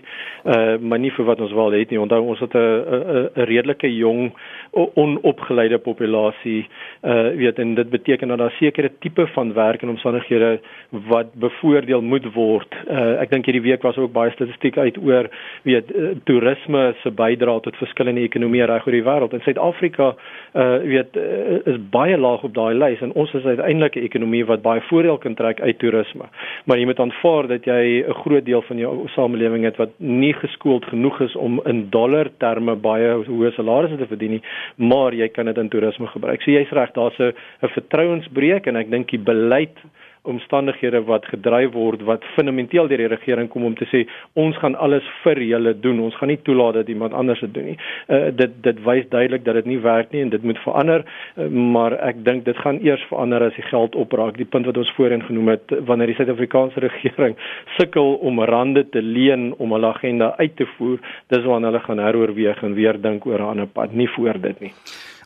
uh 0.49 0.79
maar 0.81 1.01
nie 1.03 1.13
vir 1.13 1.27
wat 1.29 1.41
ons 1.45 1.53
wel 1.53 1.77
het 1.77 1.91
nie. 1.93 2.01
Onthou 2.01 2.23
ons 2.33 2.41
het 2.41 2.55
'n 2.55 3.31
'n 3.37 3.47
redelike 3.51 3.89
jong 3.93 4.33
onopgeleide 4.73 5.79
populasie, 5.79 6.67
uh 7.05 7.29
weet 7.37 7.59
en 7.59 7.75
dit 7.75 7.91
beteken 7.91 8.29
dat 8.29 8.39
daar 8.39 8.57
sekere 8.59 8.91
tipe 9.01 9.27
van 9.27 9.53
werk 9.53 9.83
en 9.83 9.89
omstandighede 9.89 10.61
wat 10.91 11.35
bevoordeel 11.35 12.01
moet 12.01 12.33
word. 12.35 12.73
Uh 12.89 13.21
ek 13.21 13.31
dink 13.31 13.45
hierdie 13.47 13.69
week 13.69 13.83
was 13.83 13.97
ook 13.97 14.13
baie 14.13 14.31
statistiek 14.31 14.79
uit 14.79 14.97
oor 14.99 15.29
weet 15.63 15.95
uh, 15.95 16.09
toerisme 16.25 16.95
se 17.03 17.11
bydrae 17.11 17.61
tot 17.61 17.77
verskillende 17.77 18.21
ekonomieë 18.21 18.67
reg 18.67 18.87
oor 18.87 18.93
die 18.93 19.05
wêreld. 19.05 19.33
En 19.33 19.41
Suid-Afrika 19.41 20.15
uh 20.55 20.79
weet 20.79 21.17
uh, 21.17 21.67
is 21.67 21.79
baie 21.91 22.17
laag 22.19 22.43
op 22.43 22.55
daai 22.55 22.75
lys 22.75 23.01
en 23.01 23.13
ons 23.13 23.35
is 23.35 23.45
uiteindelik 23.45 23.97
'n 23.97 24.05
ekonomie 24.05 24.45
wat 24.47 24.63
baie 24.63 24.81
voor 24.81 25.02
voordeel 25.03 25.19
kan 25.19 25.35
trek 25.35 25.61
uit 25.61 25.79
toerisme. 25.79 26.29
Maar 26.65 26.79
jy 26.79 26.87
moet 26.87 27.01
aanvaar 27.01 27.49
dat 27.49 27.65
jy 27.65 28.05
'n 28.07 28.15
groot 28.23 28.45
deel 28.45 28.63
van 28.63 28.79
jou 28.79 29.09
samelewing 29.09 29.65
het 29.65 29.77
wat 29.77 29.91
nie 29.99 30.33
geskoold 30.33 30.85
genoeg 30.85 31.21
is 31.21 31.37
om 31.37 31.61
in 31.65 31.91
dollar 31.91 32.31
terme 32.39 32.77
baie 32.77 33.25
hoë 33.25 33.53
salarisse 33.55 33.97
te 33.97 34.07
verdien 34.07 34.31
nie, 34.31 34.43
maar 34.77 35.13
jy 35.15 35.29
kan 35.29 35.47
dit 35.47 35.59
in 35.59 35.69
toerisme 35.69 36.07
gebruik. 36.07 36.43
So 36.43 36.51
jy's 36.51 36.71
reg, 36.71 36.93
daar's 36.93 37.19
'n 37.19 37.35
vertrouensbreuk 37.61 38.67
en 38.67 38.77
ek 38.77 38.91
dink 38.91 39.11
die 39.11 39.19
beleid 39.19 39.77
omstandighede 40.23 41.03
wat 41.09 41.27
gedryf 41.27 41.73
word 41.75 42.03
wat 42.07 42.25
fundamenteel 42.37 42.89
deur 42.89 43.01
die 43.03 43.11
regering 43.11 43.49
kom 43.51 43.65
om 43.67 43.75
te 43.79 43.87
sê 43.91 44.05
ons 44.39 44.57
gaan 44.63 44.77
alles 44.87 45.07
vir 45.23 45.41
julle 45.43 45.75
doen. 45.85 46.01
Ons 46.07 46.17
gaan 46.19 46.31
nie 46.31 46.39
toelaat 46.47 46.79
dat 46.81 46.91
iemand 46.93 47.15
anders 47.19 47.41
dit 47.43 47.55
doen 47.55 47.71
nie. 47.73 47.79
Uh, 48.07 48.31
dit 48.39 48.55
dit 48.63 48.83
wys 48.87 49.09
duidelik 49.11 49.45
dat 49.45 49.59
dit 49.61 49.71
nie 49.73 49.79
werk 49.83 50.13
nie 50.15 50.23
en 50.23 50.33
dit 50.35 50.43
moet 50.47 50.61
verander, 50.65 51.05
uh, 51.05 51.49
maar 51.49 51.97
ek 51.99 52.23
dink 52.27 52.45
dit 52.47 52.59
gaan 52.65 52.79
eers 52.87 53.03
verander 53.11 53.47
as 53.49 53.57
die 53.59 53.67
geld 53.71 53.99
opraak. 53.99 54.39
Die 54.39 54.49
punt 54.49 54.69
wat 54.71 54.79
ons 54.79 54.93
voorheen 54.99 55.25
genoem 55.27 55.55
het 55.57 55.75
wanneer 55.91 56.13
die 56.13 56.19
Suid-Afrikaanse 56.21 56.85
regering 56.87 57.37
sukkel 57.79 58.15
om 58.23 58.43
rande 58.53 58.87
te 58.95 59.03
leen 59.03 59.51
om 59.59 59.75
hulle 59.75 59.91
agenda 59.91 60.35
uit 60.39 60.57
te 60.57 60.69
voer, 60.77 61.01
dis 61.35 61.45
wanneer 61.47 61.73
hulle 61.73 61.87
gaan 61.89 62.05
heroorweeg 62.07 62.63
en 62.63 62.79
weer 62.79 63.01
dink 63.01 63.27
oor 63.27 63.41
'n 63.41 63.51
ander 63.57 63.67
pad, 63.67 63.93
nie 63.93 64.09
voor 64.09 64.41
dit 64.41 64.61
nie. 64.61 64.73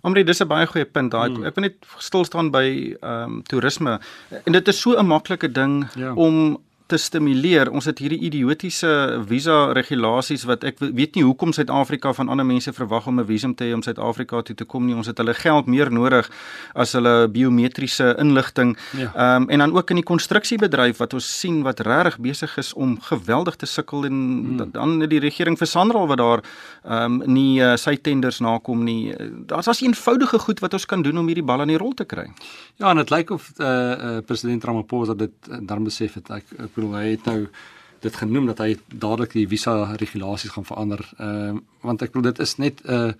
Omre 0.06 0.22
dis 0.24 0.42
'n 0.42 0.48
baie 0.48 0.66
goeie 0.70 0.86
punt 0.86 1.10
daai. 1.10 1.28
Hmm. 1.32 1.44
Ek 1.48 1.56
wil 1.56 1.66
net 1.66 1.76
stil 1.98 2.24
staan 2.24 2.50
by 2.54 2.66
ehm 3.00 3.22
um, 3.22 3.42
toerisme. 3.50 3.98
En 4.44 4.52
dit 4.52 4.68
is 4.68 4.80
so 4.80 4.94
'n 4.94 5.06
maklike 5.06 5.50
ding 5.52 5.86
ja. 5.94 6.14
om 6.14 6.58
te 6.86 6.96
stimuleer. 6.96 7.70
Ons 7.74 7.88
het 7.90 7.98
hierdie 7.98 8.20
idiotiese 8.28 8.90
visa 9.26 9.72
regulasies 9.74 10.44
wat 10.46 10.64
ek 10.68 10.78
weet 10.80 11.16
nie 11.18 11.24
hoekom 11.26 11.52
Suid-Afrika 11.56 12.12
van 12.14 12.30
ander 12.30 12.46
mense 12.46 12.72
verwag 12.72 13.08
om 13.10 13.20
'n 13.20 13.26
visum 13.26 13.54
te 13.54 13.64
hê 13.64 13.74
om 13.74 13.82
Suid-Afrika 13.82 14.42
toe 14.42 14.54
te 14.54 14.64
kom 14.64 14.86
nie. 14.86 14.94
Ons 14.94 15.06
het 15.06 15.18
hulle 15.18 15.34
geld 15.34 15.66
meer 15.66 15.90
nodig 15.90 16.30
as 16.74 16.92
hulle 16.92 17.28
biometriese 17.28 18.14
inligting. 18.18 18.76
Ja. 18.92 19.10
Ehm 19.14 19.14
ja. 19.14 19.36
um, 19.36 19.48
en 19.48 19.58
dan 19.58 19.76
ook 19.76 19.90
in 19.90 19.96
die 19.96 20.04
konstruksiebedryf 20.04 20.96
wat 20.96 21.14
ons 21.14 21.38
sien 21.40 21.62
wat 21.62 21.80
regtig 21.80 22.18
besig 22.18 22.56
is 22.56 22.72
om 22.74 23.00
geweldig 23.00 23.56
te 23.56 23.66
sukkel 23.66 24.04
en 24.04 24.12
hmm. 24.12 24.70
dan 24.72 24.98
die 25.08 25.20
regering 25.20 25.58
vir 25.58 25.66
Sanral 25.66 26.06
wat 26.06 26.18
daar 26.18 26.42
ehm 26.84 27.20
um, 27.22 27.32
nie 27.32 27.60
uh, 27.60 27.76
sy 27.76 27.96
tenders 27.96 28.40
nakom 28.40 28.84
nie. 28.84 29.14
Daar's 29.46 29.68
as 29.68 29.82
eenvoudige 29.82 30.38
goed 30.38 30.60
wat 30.60 30.72
ons 30.72 30.86
kan 30.86 31.02
doen 31.02 31.18
om 31.18 31.26
hierdie 31.26 31.44
bal 31.44 31.60
aan 31.60 31.68
die 31.68 31.78
rol 31.78 31.94
te 31.94 32.04
kry. 32.04 32.30
Ja, 32.76 32.90
en 32.90 32.96
dit 32.96 33.10
lyk 33.10 33.30
of 33.30 33.52
eh 33.58 33.66
uh, 33.66 34.16
uh, 34.16 34.18
president 34.26 34.64
Ramaphosa 34.64 35.14
dit 35.14 35.32
uh, 35.50 35.58
dan 35.60 35.84
besef 35.84 36.14
het. 36.14 36.30
Ek, 36.30 36.44
ek 36.58 36.75
bedoel 36.76 36.94
hy 37.00 37.08
het 37.14 37.26
nou 37.28 37.40
dit 38.04 38.16
genoem 38.22 38.46
dat 38.46 38.60
hy 38.62 38.76
dadelik 38.92 39.32
die 39.34 39.48
visa 39.48 39.96
regulasies 39.98 40.54
gaan 40.54 40.68
verander. 40.68 41.02
Ehm 41.16 41.56
uh, 41.56 41.64
want 41.86 42.02
ek 42.02 42.12
bedoel 42.12 42.32
dit 42.32 42.38
is 42.44 42.56
net 42.62 42.82
'n 42.84 42.92
uh, 42.92 43.12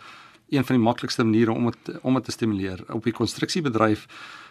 een 0.49 0.65
van 0.65 0.77
die 0.77 0.85
maklikste 0.85 1.25
maniere 1.25 1.53
om 1.53 1.67
het, 1.67 2.01
om 2.03 2.15
dit 2.15 2.25
te 2.25 2.31
stimuleer 2.31 2.85
op 2.95 3.05
die 3.05 3.13
konstruksiebedryf 3.13 4.07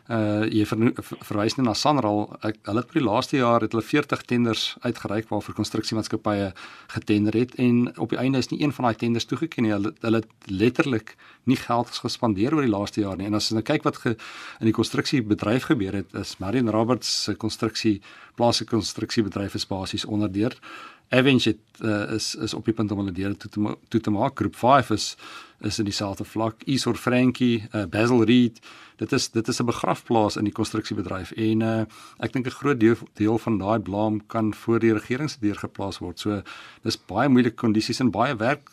uh 0.06 0.46
jy 0.46 0.66
ver, 0.70 0.92
verwys 1.26 1.56
net 1.58 1.66
na 1.66 1.74
Sanral 1.74 2.28
ek, 2.46 2.60
hulle 2.68 2.84
het 2.84 2.92
vir 2.94 3.00
die 3.00 3.06
laaste 3.08 3.38
jaar 3.40 3.64
het 3.66 3.74
hulle 3.74 3.82
40 3.82 4.22
tenders 4.30 4.66
uitgereik 4.84 5.32
waarvoor 5.32 5.58
konstruksiemaatskappye 5.58 6.52
getender 6.94 7.34
het 7.34 7.56
en 7.58 7.88
op 7.98 8.14
die 8.14 8.20
einde 8.22 8.38
is 8.38 8.52
nie 8.52 8.62
een 8.62 8.74
van 8.76 8.86
daai 8.86 9.00
tenders 9.02 9.26
toegeken 9.26 9.66
nie 9.66 9.74
hulle 9.74 9.96
hulle 10.06 10.22
het 10.22 10.52
letterlik 10.52 11.16
nie 11.50 11.58
geld 11.58 11.90
gespandeer 12.06 12.54
oor 12.54 12.68
die 12.68 12.74
laaste 12.74 13.02
jaar 13.02 13.18
nie 13.18 13.26
en 13.26 13.40
as 13.40 13.50
jy 13.50 13.58
nou 13.58 13.66
kyk 13.66 13.88
wat 13.88 13.98
ge, 14.04 14.14
in 14.62 14.70
die 14.70 14.78
konstruksiebedryf 14.78 15.72
gebeur 15.72 15.98
het 16.04 16.14
is 16.22 16.38
Marion 16.38 16.70
Roberts 16.70 17.10
se 17.26 17.34
konstruksie 17.34 17.98
plaaslike 18.38 18.76
konstruksiebedryf 18.76 19.58
is 19.58 19.66
basies 19.66 20.06
onderdeur 20.06 20.54
Avenge 21.10 21.50
het, 21.50 21.82
uh, 21.82 22.12
is 22.12 22.36
is 22.36 22.54
op 22.54 22.66
die 22.66 22.74
punt 22.74 22.92
om 22.92 22.98
hulle 22.98 23.14
deur 23.14 23.36
toe 23.38 23.50
te 23.50 23.76
toe 23.88 24.02
te 24.02 24.10
maak. 24.12 24.40
Groep 24.40 24.56
5 24.56 24.90
is 24.90 25.16
is 25.62 25.80
in 25.80 25.86
dieselfde 25.86 26.26
vlak. 26.26 26.64
Isor 26.66 26.96
Frankie, 26.96 27.68
uh, 27.74 27.86
Basil 27.86 28.24
Reed. 28.24 28.60
Dit 28.98 29.12
is 29.12 29.30
dit 29.32 29.48
is 29.48 29.60
'n 29.60 29.66
begrafplaas 29.66 30.38
in 30.38 30.44
die 30.44 30.54
konstruksiebedryf 30.54 31.32
en 31.32 31.62
uh, 31.62 31.82
ek 32.20 32.34
dink 32.34 32.46
'n 32.48 32.60
groot 32.60 32.80
deel 32.80 32.96
deel 33.14 33.38
van 33.38 33.58
daai 33.58 33.80
blame 33.80 34.22
kan 34.28 34.54
voor 34.54 34.80
die 34.80 34.94
regering 34.94 35.30
se 35.30 35.38
deur 35.40 35.56
geplaas 35.56 36.00
word. 36.00 36.20
So 36.20 36.42
dis 36.84 36.98
baie 37.06 37.30
moeilike 37.30 37.56
kondisies 37.56 38.00
en 38.00 38.12
baie 38.12 38.36
werk 38.36 38.70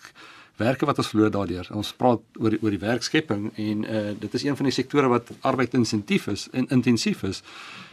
werke 0.56 0.86
wat 0.86 0.98
ons 0.98 1.08
verloor 1.08 1.30
daardeur. 1.30 1.68
Ons 1.74 1.92
praat 1.96 2.20
oor 2.38 2.56
oor 2.60 2.70
die 2.70 2.82
werkskepping 2.82 3.50
en 3.56 3.84
uh, 3.84 4.12
dit 4.18 4.34
is 4.34 4.44
een 4.44 4.56
van 4.56 4.68
die 4.68 4.74
sektore 4.74 5.08
wat 5.08 5.30
arbeidintensief 5.40 6.26
is 6.26 6.48
en 6.52 6.68
intensief 6.68 7.22
is 7.22 7.42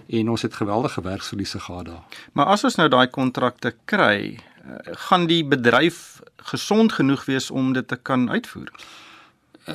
en 0.07 0.29
ons 0.29 0.41
het 0.41 0.53
geweldige 0.53 1.01
werksverliese 1.01 1.59
gehad 1.59 1.85
daar. 1.85 2.21
Maar 2.33 2.45
as 2.45 2.63
ons 2.63 2.75
nou 2.75 2.89
daai 2.89 3.07
kontrakte 3.07 3.75
kry, 3.85 4.39
uh, 4.65 4.95
gaan 5.07 5.27
die 5.29 5.43
bedryf 5.45 6.21
gesond 6.51 6.93
genoeg 6.93 7.25
wees 7.25 7.51
om 7.51 7.73
dit 7.73 7.87
te 7.87 7.95
kan 7.95 8.29
uitvoer? 8.29 8.71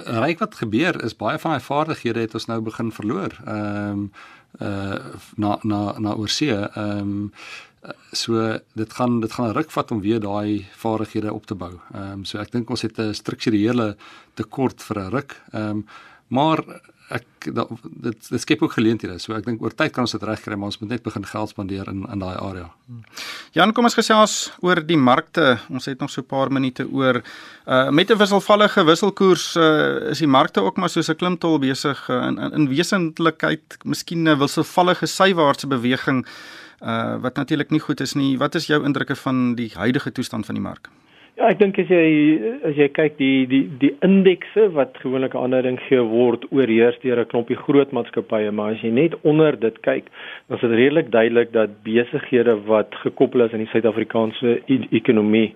Ryk 0.03 0.39
wat 0.39 0.55
gebeur 0.55 1.05
is 1.05 1.17
baie 1.17 1.39
van 1.39 1.51
daai 1.55 1.63
vaardighede 1.63 2.21
het 2.21 2.35
ons 2.35 2.47
nou 2.47 2.61
begin 2.61 2.93
verloor. 2.93 3.37
Ehm 3.45 3.91
um, 3.91 4.11
uh 4.63 4.99
na 5.37 5.59
na 5.63 5.99
na 5.99 6.15
oorsee. 6.15 6.55
Ehm 6.55 6.99
um, 6.99 7.33
so 8.13 8.59
dit 8.75 8.93
gaan 8.93 9.21
dit 9.21 9.33
gaan 9.33 9.49
'n 9.49 9.57
ruk 9.57 9.71
vat 9.71 9.91
om 9.91 10.01
weer 10.01 10.21
daai 10.21 10.67
vaardighede 10.77 11.33
op 11.33 11.47
te 11.47 11.55
bou. 11.55 11.73
Ehm 11.95 12.13
um, 12.13 12.25
so 12.25 12.39
ek 12.39 12.53
dink 12.53 12.71
ons 12.71 12.83
het 12.83 12.99
'n 12.99 13.15
strukturele 13.15 13.97
tekort 14.35 14.83
vir 14.83 14.99
'n 14.99 15.11
ruk. 15.11 15.43
Ehm 15.53 15.69
um, 15.69 15.87
maar 16.29 16.65
ek 17.13 17.53
dat, 17.53 17.69
dit 17.85 18.29
dit 18.31 18.41
skep 18.41 18.63
ook 18.63 18.73
geleenthede. 18.73 19.19
So 19.21 19.35
ek 19.37 19.45
dink 19.45 19.63
oor 19.63 19.75
tyd 19.77 19.93
kan 19.93 20.07
ons 20.07 20.15
dit 20.17 20.23
regkry, 20.25 20.57
maar 20.57 20.73
ons 20.73 20.79
moet 20.81 20.95
net 20.95 21.05
begin 21.05 21.27
geld 21.29 21.53
spandeer 21.53 21.89
in 21.93 22.05
in 22.11 22.23
daai 22.23 22.37
area. 22.37 22.71
Jan, 23.53 23.73
kom 23.77 23.85
ons 23.85 23.97
gesels 23.99 24.37
oor 24.65 24.81
die 24.81 24.97
markte. 24.97 25.59
Ons 25.69 25.91
het 25.91 26.01
nog 26.01 26.11
so 26.11 26.23
'n 26.23 26.27
paar 26.27 26.51
minute 26.51 26.89
oor 26.89 27.23
uh 27.67 27.91
met 27.91 28.11
'n 28.11 28.19
wisselvallige 28.19 28.85
wisselkoers 28.85 29.57
uh 29.57 30.11
is 30.11 30.19
die 30.19 30.29
markte 30.29 30.61
ook 30.61 30.77
maar 30.77 30.89
soos 30.89 31.09
'n 31.09 31.17
klimtol 31.17 31.59
besig 31.59 32.09
uh, 32.09 32.27
in 32.27 32.39
in, 32.39 32.53
in 32.53 32.69
wesentlikheid 32.69 33.79
miskien 33.85 34.29
'n 34.29 34.39
wisselvallige 34.39 35.07
sywaartse 35.07 35.67
beweging 35.67 36.27
uh 36.81 37.21
wat 37.21 37.37
natuurlik 37.37 37.71
nie 37.71 37.81
goed 37.81 38.01
is 38.01 38.15
nie. 38.15 38.39
Wat 38.39 38.55
is 38.55 38.67
jou 38.67 38.85
indrukke 38.85 39.17
van 39.17 39.55
die 39.55 39.71
huidige 39.75 40.13
toestand 40.13 40.47
van 40.47 40.55
die 40.55 40.65
mark? 40.65 40.89
Ja, 41.35 41.49
ek 41.51 41.59
dink 41.59 41.79
as 41.83 41.89
jy 41.91 42.03
as 42.63 42.77
jy 42.79 42.87
kyk 42.95 43.17
die 43.19 43.47
die 43.51 43.65
die 43.81 43.89
indekse 44.07 44.69
wat 44.77 44.95
gewoonlik 45.03 45.33
aanduiding 45.35 45.81
gee 45.89 45.99
word 46.07 46.45
oorheers 46.55 46.95
deur 47.03 47.19
'n 47.19 47.27
klompie 47.33 47.59
groot 47.59 47.91
maatskappye, 47.91 48.53
maar 48.55 48.77
as 48.77 48.85
jy 48.87 48.93
net 48.95 49.17
onder 49.25 49.59
dit 49.59 49.81
kyk, 49.83 50.07
dan 50.47 50.57
is 50.57 50.63
dit 50.63 50.71
redelik 50.71 51.11
duidelik 51.11 51.51
dat 51.53 51.83
besighede 51.83 52.55
wat 52.71 52.95
gekoppel 53.03 53.43
is 53.43 53.53
aan 53.53 53.65
die 53.67 53.73
Suid-Afrikaanse 53.73 54.63
e 54.71 54.79
ekonomie 54.95 55.55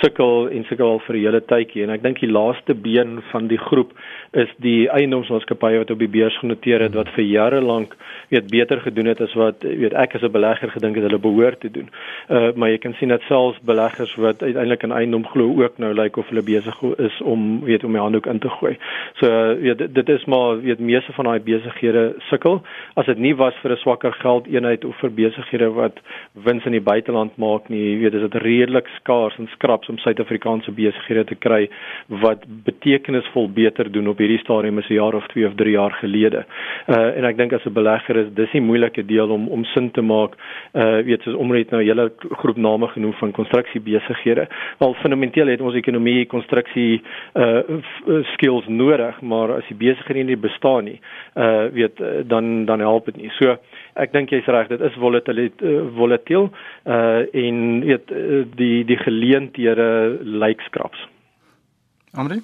sukkel 0.00 0.48
en 0.48 0.64
sukkel 0.64 0.88
al 0.88 1.04
vir 1.06 1.16
'n 1.16 1.24
hele 1.24 1.40
tydjie 1.40 1.82
en 1.84 1.90
ek 1.90 2.02
dink 2.02 2.20
die 2.20 2.32
laaste 2.32 2.74
been 2.74 3.20
van 3.30 3.48
die 3.48 3.58
groep 3.58 3.92
is 4.32 4.48
die 4.60 4.88
eiendomsmaatskappye 4.88 5.78
wat 5.78 5.90
op 5.90 5.98
die 5.98 6.08
beurs 6.08 6.36
genoteer 6.38 6.80
het 6.80 6.94
wat 6.94 7.08
vir 7.08 7.24
jare 7.24 7.60
lank 7.60 7.96
weet 8.30 8.50
beter 8.50 8.80
gedoen 8.80 9.06
het 9.06 9.20
as 9.20 9.34
wat 9.34 9.62
weet 9.62 9.92
ek 9.92 10.14
as 10.14 10.22
'n 10.22 10.32
belegger 10.32 10.70
gedink 10.70 10.96
het 10.96 11.04
hulle 11.04 11.18
behoort 11.18 11.60
te 11.60 11.70
doen. 11.70 11.88
Uh 12.30 12.52
maar 12.56 12.70
jy 12.70 12.78
kan 12.78 12.94
sien 12.94 13.08
dat 13.08 13.22
selfs 13.28 13.60
beleggers 13.60 14.14
wat 14.16 14.42
uiteindelik 14.42 14.82
in 14.82 14.92
eiendom 14.92 15.17
glo 15.26 15.62
ook 15.62 15.78
nou 15.78 15.92
lyk 15.92 16.02
like 16.02 16.20
of 16.20 16.28
hulle 16.28 16.42
besig 16.42 16.82
is 16.98 17.20
om 17.22 17.60
weet 17.64 17.84
om 17.84 17.92
die 17.92 18.00
handdoek 18.00 18.26
in 18.26 18.38
te 18.38 18.48
gooi. 18.48 18.76
So 19.20 19.26
weet 19.60 19.78
dit, 19.78 19.94
dit 19.94 20.08
is 20.08 20.24
maar 20.24 20.60
weet 20.60 20.78
meeste 20.78 21.12
van 21.12 21.24
daai 21.24 21.40
besighede 21.40 22.14
sukkel 22.30 22.62
as 22.94 23.06
dit 23.06 23.18
nie 23.18 23.34
was 23.34 23.54
vir 23.62 23.72
'n 23.72 23.76
swakker 23.76 24.12
geldeenheid 24.12 24.84
of 24.84 24.96
vir 25.00 25.10
besighede 25.10 25.70
wat 25.72 26.00
wins 26.32 26.64
in 26.64 26.72
die 26.72 26.80
buiteland 26.80 27.36
maak 27.36 27.68
nie, 27.68 27.98
weet 27.98 28.14
is 28.14 28.30
dit 28.30 28.42
redelik 28.42 28.86
skaars 29.00 29.38
en 29.38 29.48
skraps 29.52 29.88
om 29.88 29.98
Suid-Afrikaanse 29.98 30.72
besighede 30.72 31.24
te 31.24 31.34
kry 31.34 31.68
wat 32.08 32.44
betekenisvol 32.64 33.48
beter 33.48 33.92
doen 33.92 34.08
op 34.08 34.18
hierdie 34.18 34.38
stadium 34.38 34.78
as 34.78 34.88
'n 34.88 34.94
jaar 34.94 35.14
of 35.14 35.26
2 35.26 35.46
of 35.46 35.54
3 35.54 35.70
jaar 35.70 35.92
gelede. 35.92 36.44
Uh 36.88 37.16
en 37.18 37.24
ek 37.24 37.36
dink 37.36 37.52
as 37.52 37.66
'n 37.66 37.72
belegger 37.72 38.16
is 38.16 38.34
dis 38.34 38.50
die 38.50 38.60
moeilike 38.60 39.06
deel 39.06 39.30
om 39.30 39.48
om 39.48 39.64
sin 39.64 39.90
te 39.90 40.02
maak. 40.02 40.36
Uh 40.74 41.02
weet 41.02 41.22
soos 41.22 41.34
omreed 41.34 41.70
nou 41.70 41.82
'n 41.82 41.86
hele 41.86 42.12
groep 42.40 42.56
name 42.56 42.86
genoem 42.88 43.12
van 43.12 43.32
konstruksiebesighede. 43.32 44.46
Wel 44.78 44.94
fundamenteel 45.08 45.52
het 45.52 45.64
ons 45.64 45.76
ekonomie 45.78 46.26
konstruksie 46.28 47.00
uh 47.34 47.62
skills 48.34 48.68
nodig, 48.68 49.20
maar 49.20 49.56
as 49.58 49.66
die 49.70 49.76
besighede 49.78 50.26
nie 50.28 50.36
bestaan 50.36 50.88
nie, 50.90 51.00
uh 51.36 51.68
weet 51.72 52.00
dan 52.28 52.64
dan 52.68 52.80
help 52.80 53.06
dit 53.06 53.16
nie. 53.16 53.30
So 53.38 53.56
ek 53.96 54.12
dink 54.12 54.30
jy's 54.30 54.46
reg, 54.46 54.68
dit 54.68 54.80
is 54.80 54.96
volatiel 55.00 55.44
uh, 55.48 55.76
volatiel 55.96 56.50
uh 56.86 57.24
en 57.32 57.84
weet 57.86 58.12
die 58.56 58.84
die 58.84 59.00
geleenthede 59.04 60.18
lyk 60.22 60.60
skraps. 60.68 61.06
Amrie 62.12 62.42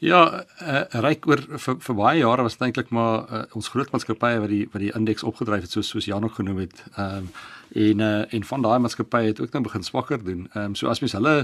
Ja, 0.00 0.20
uh, 0.64 0.84
ryk 1.04 1.26
oor 1.28 1.42
vir, 1.60 1.74
vir 1.84 1.96
baie 1.98 2.20
jare 2.22 2.44
was 2.46 2.54
dit 2.56 2.62
eintlik 2.64 2.88
maar 2.96 3.26
uh, 3.28 3.40
ons 3.56 3.68
groot 3.68 3.90
maatskappye 3.92 4.38
wat 4.40 4.48
die 4.48 4.62
wat 4.72 4.80
die 4.80 4.94
indeks 4.96 5.26
opgedryf 5.28 5.66
het 5.66 5.74
soos 5.76 5.90
soos 5.92 6.08
Jan 6.08 6.24
ook 6.24 6.38
genoem 6.40 6.62
het. 6.64 6.80
Ehm 6.94 7.26
um, 7.26 7.28
en 7.70 8.00
uh, 8.02 8.22
en 8.34 8.46
van 8.48 8.64
daai 8.64 8.78
maatskappye 8.82 9.28
het 9.28 9.42
ook 9.44 9.52
nou 9.52 9.62
begin 9.68 9.84
swakker 9.84 10.24
doen. 10.24 10.48
Ehm 10.54 10.70
um, 10.70 10.74
so 10.74 10.88
as 10.88 11.04
mens 11.04 11.18
hulle 11.18 11.34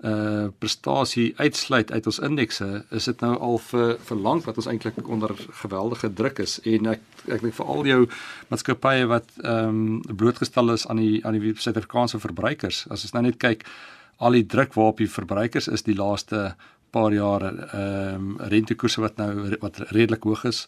uh 0.00 0.48
prestasie 0.58 1.34
uitsluit 1.36 1.92
uit 1.92 2.06
ons 2.06 2.22
indekse, 2.24 2.70
is 2.90 3.04
dit 3.04 3.20
nou 3.20 3.34
al 3.36 3.60
vir 3.68 3.94
vir 4.08 4.24
lank 4.28 4.48
wat 4.48 4.56
ons 4.56 4.70
eintlik 4.72 5.08
onder 5.08 5.36
geweldige 5.60 6.12
druk 6.22 6.40
is 6.40 6.56
en 6.64 6.94
ek 6.96 7.04
ek 7.28 7.44
dink 7.44 7.54
vir 7.60 7.72
al 7.76 7.86
jou 7.92 8.00
maatskappye 8.48 9.06
wat 9.12 9.28
ehm 9.44 9.68
um, 9.68 10.16
blootgestel 10.16 10.72
is 10.72 10.88
aan 10.88 11.04
die 11.04 11.20
aan 11.20 11.36
die 11.36 11.52
Suid-Afrikaanse 11.52 12.18
verbruikers. 12.18 12.86
As 12.88 13.04
ons 13.04 13.12
nou 13.12 13.28
net 13.28 13.36
kyk 13.36 13.68
al 14.16 14.40
die 14.40 14.46
druk 14.46 14.72
waarop 14.72 15.04
die 15.04 15.12
verbruikers 15.20 15.68
is 15.68 15.84
die 15.84 15.96
laaste 15.96 16.54
paar 16.90 17.12
jare 17.12 17.50
ehm 17.72 18.14
um, 18.14 18.36
rentekoerse 18.52 19.00
wat 19.00 19.16
nou 19.16 19.56
wat 19.60 19.78
redelik 19.90 20.24
hoog 20.24 20.44
is 20.44 20.66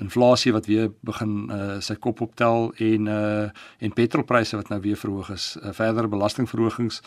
inflasie 0.00 0.52
wat 0.52 0.66
weer 0.66 0.90
begin 1.06 1.50
uh, 1.52 1.76
sy 1.84 1.94
kop 2.00 2.20
optel 2.24 2.70
en 2.80 3.08
uh, 3.10 3.48
en 3.84 3.94
petrolpryse 3.96 4.56
wat 4.56 4.70
nou 4.72 4.80
weer 4.84 4.96
verhoog 4.96 5.30
is 5.34 5.56
uh, 5.60 5.74
verdere 5.76 6.08
belastingverhogings. 6.08 7.00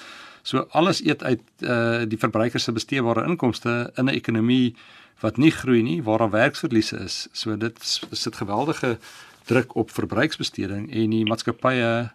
So 0.43 0.67
alles 0.77 1.01
eet 1.05 1.23
uit 1.23 1.41
uh, 1.61 2.03
die 2.07 2.19
verbruikers 2.19 2.67
se 2.67 2.75
besteedbare 2.75 3.25
inkomste 3.25 3.91
in 3.97 4.05
'n 4.05 4.15
ekonomie 4.15 4.75
wat 5.21 5.37
nie 5.37 5.51
groei 5.51 5.81
nie 5.81 6.03
waar 6.03 6.17
daar 6.17 6.29
werksverliese 6.29 6.97
is. 6.97 7.27
So 7.31 7.57
dit 7.57 7.77
sit 8.11 8.35
geweldige 8.35 8.97
druk 9.45 9.75
op 9.75 9.91
verbruiksbesteding 9.91 10.91
en 10.91 11.09
die 11.09 11.25
maatskappye 11.25 12.11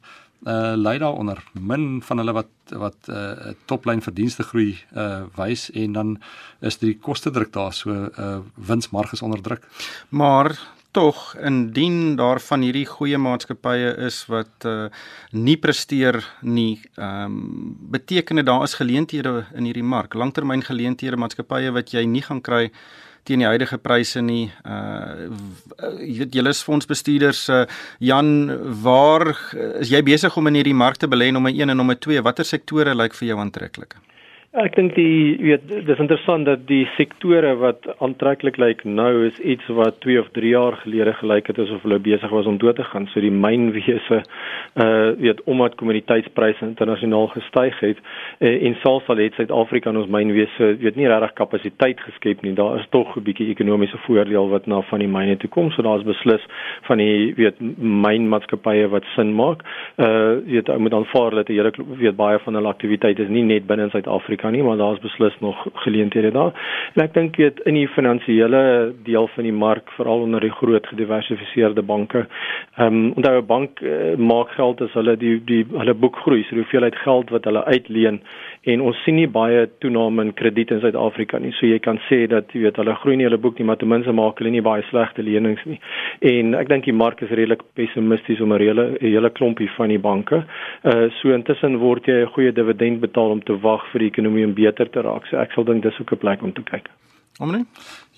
uh 0.46 0.74
lei 0.76 0.98
daaronder 0.98 1.42
min 1.52 2.02
van 2.02 2.18
hulle 2.22 2.32
wat 2.32 2.74
wat 2.78 3.08
uh 3.08 3.52
toplyn 3.66 4.02
verdienste 4.04 4.42
groei 4.42 4.76
uh 4.94 5.24
wys 5.36 5.70
en 5.74 5.92
dan 5.92 6.16
is 6.60 6.78
die 6.78 6.94
koste 6.94 7.30
druk 7.30 7.52
daar 7.52 7.72
so 7.72 7.90
uh 7.90 8.38
winsmarges 8.54 9.22
onder 9.22 9.42
druk. 9.42 9.64
Maar 10.08 10.58
tog 10.90 11.36
indien 11.36 12.16
daar 12.16 12.40
van 12.40 12.62
hierdie 12.64 12.86
goeie 12.86 13.18
maatskappye 13.18 13.90
is 14.06 14.22
wat 14.26 14.64
uh 14.66 14.88
nie 15.32 15.56
presteer 15.56 16.20
nie, 16.42 16.80
ehm 16.96 17.24
um, 17.24 17.76
beteken 17.90 18.36
dit 18.36 18.46
daar 18.46 18.62
is 18.62 18.74
geleenthede 18.74 19.44
in 19.54 19.68
hierdie 19.68 19.84
mark, 19.84 20.14
langtermyn 20.14 20.64
geleenthede 20.64 21.16
maatskappye 21.16 21.72
wat 21.76 21.92
jy 21.92 22.04
nie 22.06 22.22
gaan 22.22 22.40
kry 22.40 22.70
teen 23.28 23.44
die 23.44 23.48
huidige 23.48 23.78
pryse 23.82 24.22
nie. 24.24 24.48
Uh 24.64 25.28
jy 25.98 26.18
weet 26.24 26.34
julle 26.34 26.52
is 26.54 26.64
fondsbestuurders 26.66 27.44
uh, 27.54 27.62
Jan, 28.02 28.30
waar 28.82 29.30
is 29.78 29.92
jy 29.92 30.00
besig 30.06 30.34
om 30.40 30.50
in 30.50 30.58
hierdie 30.58 30.76
markte 30.76 31.10
belê 31.10 31.30
nommer 31.34 31.54
1 31.54 31.70
en 31.70 31.78
nommer 31.78 31.98
2? 32.00 32.22
Watter 32.26 32.48
sektore 32.48 32.96
lyk 32.96 33.16
vir 33.18 33.32
jou 33.32 33.40
aantreklik? 33.42 33.98
Ek 34.56 34.78
dink 34.78 34.94
die 34.96 35.36
weet 35.44 35.66
dis 35.68 35.98
interessant 36.00 36.46
dat 36.48 36.62
die 36.70 36.86
sektore 36.94 37.50
wat 37.60 37.84
aantreklik 38.00 38.56
lyk 38.56 38.80
nou 38.88 39.26
is 39.26 39.36
iets 39.44 39.66
wat 39.76 39.98
2 40.00 40.22
of 40.22 40.30
3 40.32 40.48
jaar 40.54 40.76
gelede 40.80 41.12
gelyk 41.18 41.50
het 41.50 41.58
asof 41.60 41.82
hulle 41.84 41.98
besig 42.00 42.32
was 42.32 42.48
om 42.48 42.56
dood 42.56 42.78
te 42.80 42.86
gaan. 42.88 43.04
So 43.12 43.20
die 43.20 43.28
mynwese 43.28 44.22
uh 44.80 45.10
weet 45.20 45.42
omdat 45.44 45.76
kommoditeitspryse 45.76 46.64
internasionaal 46.64 47.28
gestyg 47.34 47.76
het 47.84 48.00
uh, 48.00 48.54
en 48.70 48.76
selfs 48.80 49.10
al 49.12 49.20
het 49.20 49.36
Suid-Afrika 49.36 49.92
ons 49.92 50.08
mynwese 50.08 50.70
weet 50.80 50.96
nie 50.96 51.10
regtig 51.12 51.36
kapasiteit 51.36 52.00
geskep 52.08 52.40
nie. 52.40 52.54
Daar 52.56 52.80
is 52.80 52.88
tog 52.88 53.18
'n 53.18 53.26
bietjie 53.28 53.50
ekonomiese 53.52 54.00
voordeel 54.06 54.48
wat 54.48 54.66
na 54.66 54.80
van 54.80 55.04
die 55.04 55.12
myne 55.12 55.36
toe 55.36 55.50
kom. 55.50 55.70
So 55.70 55.82
daar's 55.82 56.08
beslis 56.08 56.48
van 56.88 56.98
die 57.04 57.34
weet 57.36 57.60
mynmaatskappye 57.76 58.88
wat 58.88 59.04
sin 59.14 59.34
maak. 59.34 59.60
Uh 60.00 60.40
weet 60.48 60.68
ou 60.68 60.78
moet 60.80 60.94
aanvaar 60.94 61.30
dat 61.30 61.46
die 61.46 61.60
hele 61.60 61.72
weet 62.00 62.16
baie 62.16 62.38
van 62.38 62.54
hulle 62.54 62.68
aktiwiteite 62.68 63.22
is 63.22 63.28
nie 63.28 63.44
net 63.44 63.66
binne 63.66 63.84
in 63.84 63.90
Suid-Afrika 63.90 64.37
Suid-Afrika 64.38 64.50
nie, 64.50 64.62
maar 64.62 64.76
daar's 64.76 65.00
beslis 65.00 65.34
nog 65.40 65.66
geleenthede 65.74 66.30
daar. 66.30 66.52
En 66.94 67.02
ek 67.02 67.14
dink 67.14 67.36
weet 67.36 67.60
in 67.66 67.74
die 67.74 67.88
finansiële 67.88 68.94
deel 69.04 69.28
van 69.34 69.44
die 69.44 69.52
mark, 69.52 69.90
veral 69.96 70.22
onder 70.22 70.40
die 70.40 70.50
groot 70.50 70.86
gediversifiseerde 70.86 71.82
banke, 71.82 72.26
ehm 72.76 72.86
um, 72.86 73.12
onthou 73.16 73.40
'n 73.40 73.46
bank 73.46 73.80
uh, 73.80 74.16
maak 74.16 74.50
geld 74.50 74.80
as 74.80 74.92
hulle 74.92 75.16
die 75.16 75.40
die 75.44 75.64
hulle 75.72 75.94
boek 75.94 76.16
groei, 76.16 76.42
so 76.42 76.54
die 76.54 76.62
hoeveelheid 76.62 76.96
geld 76.96 77.30
wat 77.30 77.44
hulle 77.44 77.64
uitleen 77.64 78.20
en 78.62 78.80
ons 78.80 79.02
sien 79.04 79.16
nie 79.16 79.28
baie 79.28 79.66
toename 79.80 80.22
in 80.22 80.32
krediet 80.34 80.70
in 80.70 80.80
Suid-Afrika 80.80 81.38
nie. 81.38 81.52
So 81.52 81.66
jy 81.66 81.78
kan 81.78 81.98
sê 82.08 82.26
dat 82.30 82.52
jy 82.52 82.66
weet 82.66 82.76
hulle 82.76 82.94
groei 83.02 83.16
nie 83.16 83.24
hulle 83.28 83.38
boek 83.38 83.58
nie, 83.58 83.66
maar 83.66 83.78
ten 83.80 83.88
minste 83.88 84.12
maak 84.12 84.38
hulle 84.38 84.50
nie 84.50 84.64
baie 84.64 84.82
slegte 84.90 85.22
lenings 85.22 85.64
nie. 85.64 85.78
En 86.20 86.54
ek 86.54 86.68
dink 86.68 86.84
die 86.84 86.92
mark 86.92 87.22
is 87.22 87.30
redelik 87.30 87.62
pessimisties 87.74 88.40
om 88.40 88.52
'n 88.52 88.60
hele 88.60 88.84
'n 88.90 88.98
hele 89.00 89.30
klompie 89.30 89.70
van 89.76 89.88
die 89.88 89.98
banke. 89.98 90.44
Uh 90.84 91.08
so 91.20 91.32
intussen 91.32 91.78
word 91.78 92.06
jy 92.06 92.22
'n 92.22 92.32
goeie 92.34 92.52
dividend 92.52 93.00
betaal 93.00 93.30
om 93.30 93.42
te 93.42 93.56
wag 93.60 93.86
vir 93.92 94.00
die 94.00 94.08
ekonomie 94.08 94.27
om 94.28 94.54
beter 94.54 94.90
te 94.90 95.00
raak. 95.00 95.26
So 95.30 95.36
ek 95.36 95.52
sal 95.52 95.64
dink 95.64 95.82
dis 95.82 96.00
ook 96.00 96.12
'n 96.12 96.18
plek 96.18 96.42
om 96.42 96.52
te 96.52 96.62
kyk. 96.62 96.88
Omnie? 97.38 97.66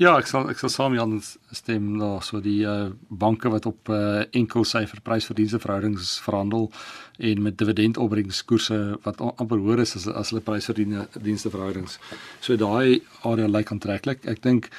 Ja, 0.01 0.15
ek 0.17 0.31
sal 0.31 0.49
ek 0.49 0.61
sal 0.63 0.71
saam 0.73 0.95
Jan 0.97 1.19
stem 1.53 1.91
nou 2.01 2.23
so 2.25 2.41
die 2.41 2.65
uh, 2.65 2.89
banke 3.09 3.51
wat 3.53 3.67
op 3.69 3.91
uh, 3.93 4.23
enkel 4.33 4.65
syfer 4.65 5.03
prysverdienste 5.05 5.61
verhoudings 5.61 6.15
verhandel 6.25 6.71
en 7.19 7.43
met 7.43 7.59
dividendopbrengskoerse 7.61 8.79
wat 9.05 9.21
amper 9.21 9.61
hoër 9.61 9.85
is 9.85 9.93
as 9.99 10.07
as 10.09 10.33
hulle 10.33 10.41
prysverdienste 10.41 11.53
verhoudings. 11.53 11.99
So 12.41 12.57
daai 12.57 13.03
area 13.29 13.49
lyk 13.49 13.75
aantreklik. 13.75 14.25
Ek 14.25 14.41
dink 14.41 14.71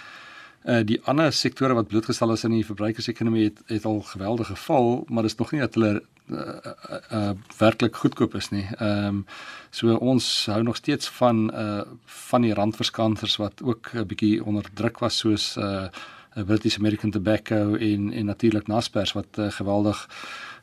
uh, 0.66 0.82
die 0.86 1.00
ander 1.10 1.34
sektore 1.34 1.74
wat 1.74 1.88
blootgestel 1.88 2.32
is 2.32 2.44
in 2.44 2.56
die 2.56 2.66
verbruikersekonomie 2.66 3.50
het 3.50 3.62
het 3.68 3.86
al 3.86 4.02
geweldig 4.02 4.48
geval, 4.48 5.06
maar 5.08 5.24
dit 5.24 5.32
is 5.32 5.38
nog 5.38 5.52
nie 5.52 5.62
dat 5.62 5.74
hulle 5.74 5.94
uh, 6.32 6.38
uh, 6.38 7.00
uh, 7.12 7.30
werklik 7.58 7.96
goedkoop 7.96 8.36
is 8.36 8.50
nie. 8.50 8.68
Ehm 8.78 9.08
um, 9.08 9.26
so 9.72 9.96
ons 9.96 10.26
hou 10.52 10.64
nog 10.64 10.76
steeds 10.76 11.10
van 11.10 11.52
uh 11.56 11.84
van 12.06 12.42
die 12.42 12.54
randverskansers 12.54 13.38
wat 13.38 13.62
ook 13.64 13.92
'n 13.94 14.08
bietjie 14.08 14.44
onder 14.46 14.66
druk 14.74 15.00
was 15.00 15.18
soos 15.18 15.58
uh 15.58 15.88
British 16.34 16.78
American 16.78 17.12
Tobacco 17.12 17.76
en 17.76 18.12
en 18.14 18.26
natuurlik 18.26 18.68
Naspers 18.68 19.12
wat 19.14 19.38
uh, 19.38 19.52
geweldig 19.52 20.08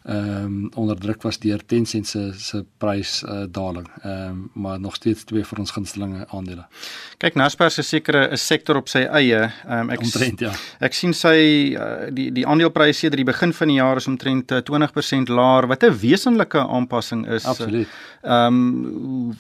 ehm 0.03 0.45
um, 0.45 0.71
onder 0.75 0.97
druk 1.01 1.23
was 1.23 1.39
deur 1.39 1.65
Tencent 1.67 2.07
se 2.07 2.33
se 2.37 2.65
prys 2.77 3.23
uh, 3.23 3.43
daling. 3.51 3.89
Ehm 4.03 4.29
um, 4.29 4.51
maar 4.55 4.81
nog 4.81 4.95
steeds 4.95 5.25
twee 5.25 5.45
vir 5.45 5.59
ons 5.59 5.71
gunstelinge 5.71 6.27
aandele. 6.29 6.65
Kyk 7.19 7.35
Naspers 7.35 7.79
is 7.79 7.89
seker 7.89 8.33
'n 8.33 8.37
sektor 8.37 8.77
op 8.77 8.89
sy 8.89 8.99
eie. 8.99 9.53
Ehm 9.67 9.79
um, 9.81 9.91
ek 9.91 10.01
omtrent 10.01 10.41
ja. 10.41 10.53
Ek 10.81 10.95
sien 10.95 11.13
sy 11.13 11.75
uh, 11.77 12.09
die 12.13 12.33
die 12.33 12.47
aandelepryse 12.47 12.99
sedert 12.99 13.17
die 13.17 13.33
begin 13.33 13.53
van 13.53 13.69
die 13.69 13.77
jaar 13.77 13.97
is 13.97 14.07
omtrent 14.07 14.51
uh, 14.51 14.59
20% 14.59 15.29
laer 15.29 15.67
wat 15.67 15.83
'n 15.83 15.99
wesenlike 15.99 16.59
aanpassing 16.59 17.29
is. 17.29 17.45
Absoluut. 17.45 17.89
Ehm 18.23 18.47
um, 18.47 19.37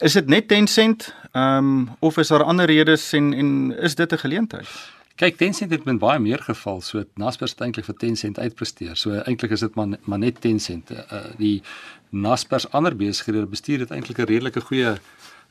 is 0.00 0.12
dit 0.12 0.26
net 0.26 0.48
Tencent 0.48 1.14
ehm 1.32 1.56
um, 1.58 1.88
of 1.98 2.16
is 2.18 2.28
daar 2.28 2.42
ander 2.42 2.66
redes 2.66 3.12
en 3.12 3.34
en 3.34 3.76
is 3.78 3.94
dit 3.94 4.12
'n 4.12 4.18
geleentheid? 4.18 4.97
Kyk, 5.18 5.36
Tencent 5.36 5.72
het 5.74 5.84
met 5.84 5.98
baie 5.98 6.20
meer 6.22 6.38
geval, 6.38 6.78
so 6.80 7.02
Naspers 7.18 7.56
het 7.56 7.62
eintlik 7.66 7.88
vir 7.88 7.96
Tencent 7.98 8.36
uitpresteer. 8.38 8.94
So 8.96 9.16
eintlik 9.18 9.50
is 9.56 9.64
dit 9.64 9.74
maar 9.74 9.96
maar 10.06 10.20
net 10.22 10.40
Tencent. 10.40 10.92
Uh, 10.94 11.22
die 11.40 11.62
Naspers 12.10 12.68
ander 12.70 12.94
besighede 12.96 13.46
bestuur 13.50 13.82
het 13.82 13.90
eintlik 13.90 14.18
'n 14.18 14.30
redelike 14.30 14.60
goeie 14.60 14.94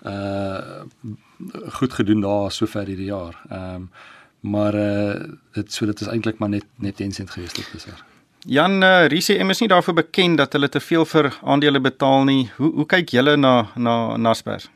uh 0.06 0.84
goed 1.80 1.94
gedoen 1.94 2.22
daar 2.22 2.52
sover 2.52 2.86
hierdie 2.88 3.12
jaar. 3.12 3.36
Ehm 3.50 3.76
um, 3.76 3.90
maar 4.40 4.76
uh 4.76 5.36
dit 5.52 5.74
so 5.74 5.86
dit 5.86 6.02
is 6.02 6.08
eintlik 6.08 6.38
maar 6.38 6.50
net 6.50 6.66
net 6.76 6.96
Tencent 6.96 7.30
gewees 7.30 7.54
dit 7.54 7.70
beser. 7.74 8.04
Jan 8.46 8.84
uh, 8.84 9.06
RCM 9.06 9.50
is 9.50 9.60
nie 9.60 9.68
daarvoor 9.68 9.94
bekend 9.94 10.38
dat 10.38 10.54
hulle 10.54 10.70
te 10.70 10.80
veel 10.80 11.06
vir 11.06 11.34
aandele 11.44 11.80
betaal 11.80 12.24
nie. 12.24 12.50
Hoe 12.58 12.72
hoe 12.74 12.86
kyk 12.86 13.10
julle 13.10 13.36
na 13.36 13.68
na 13.76 14.18
Naspers? 14.18 14.70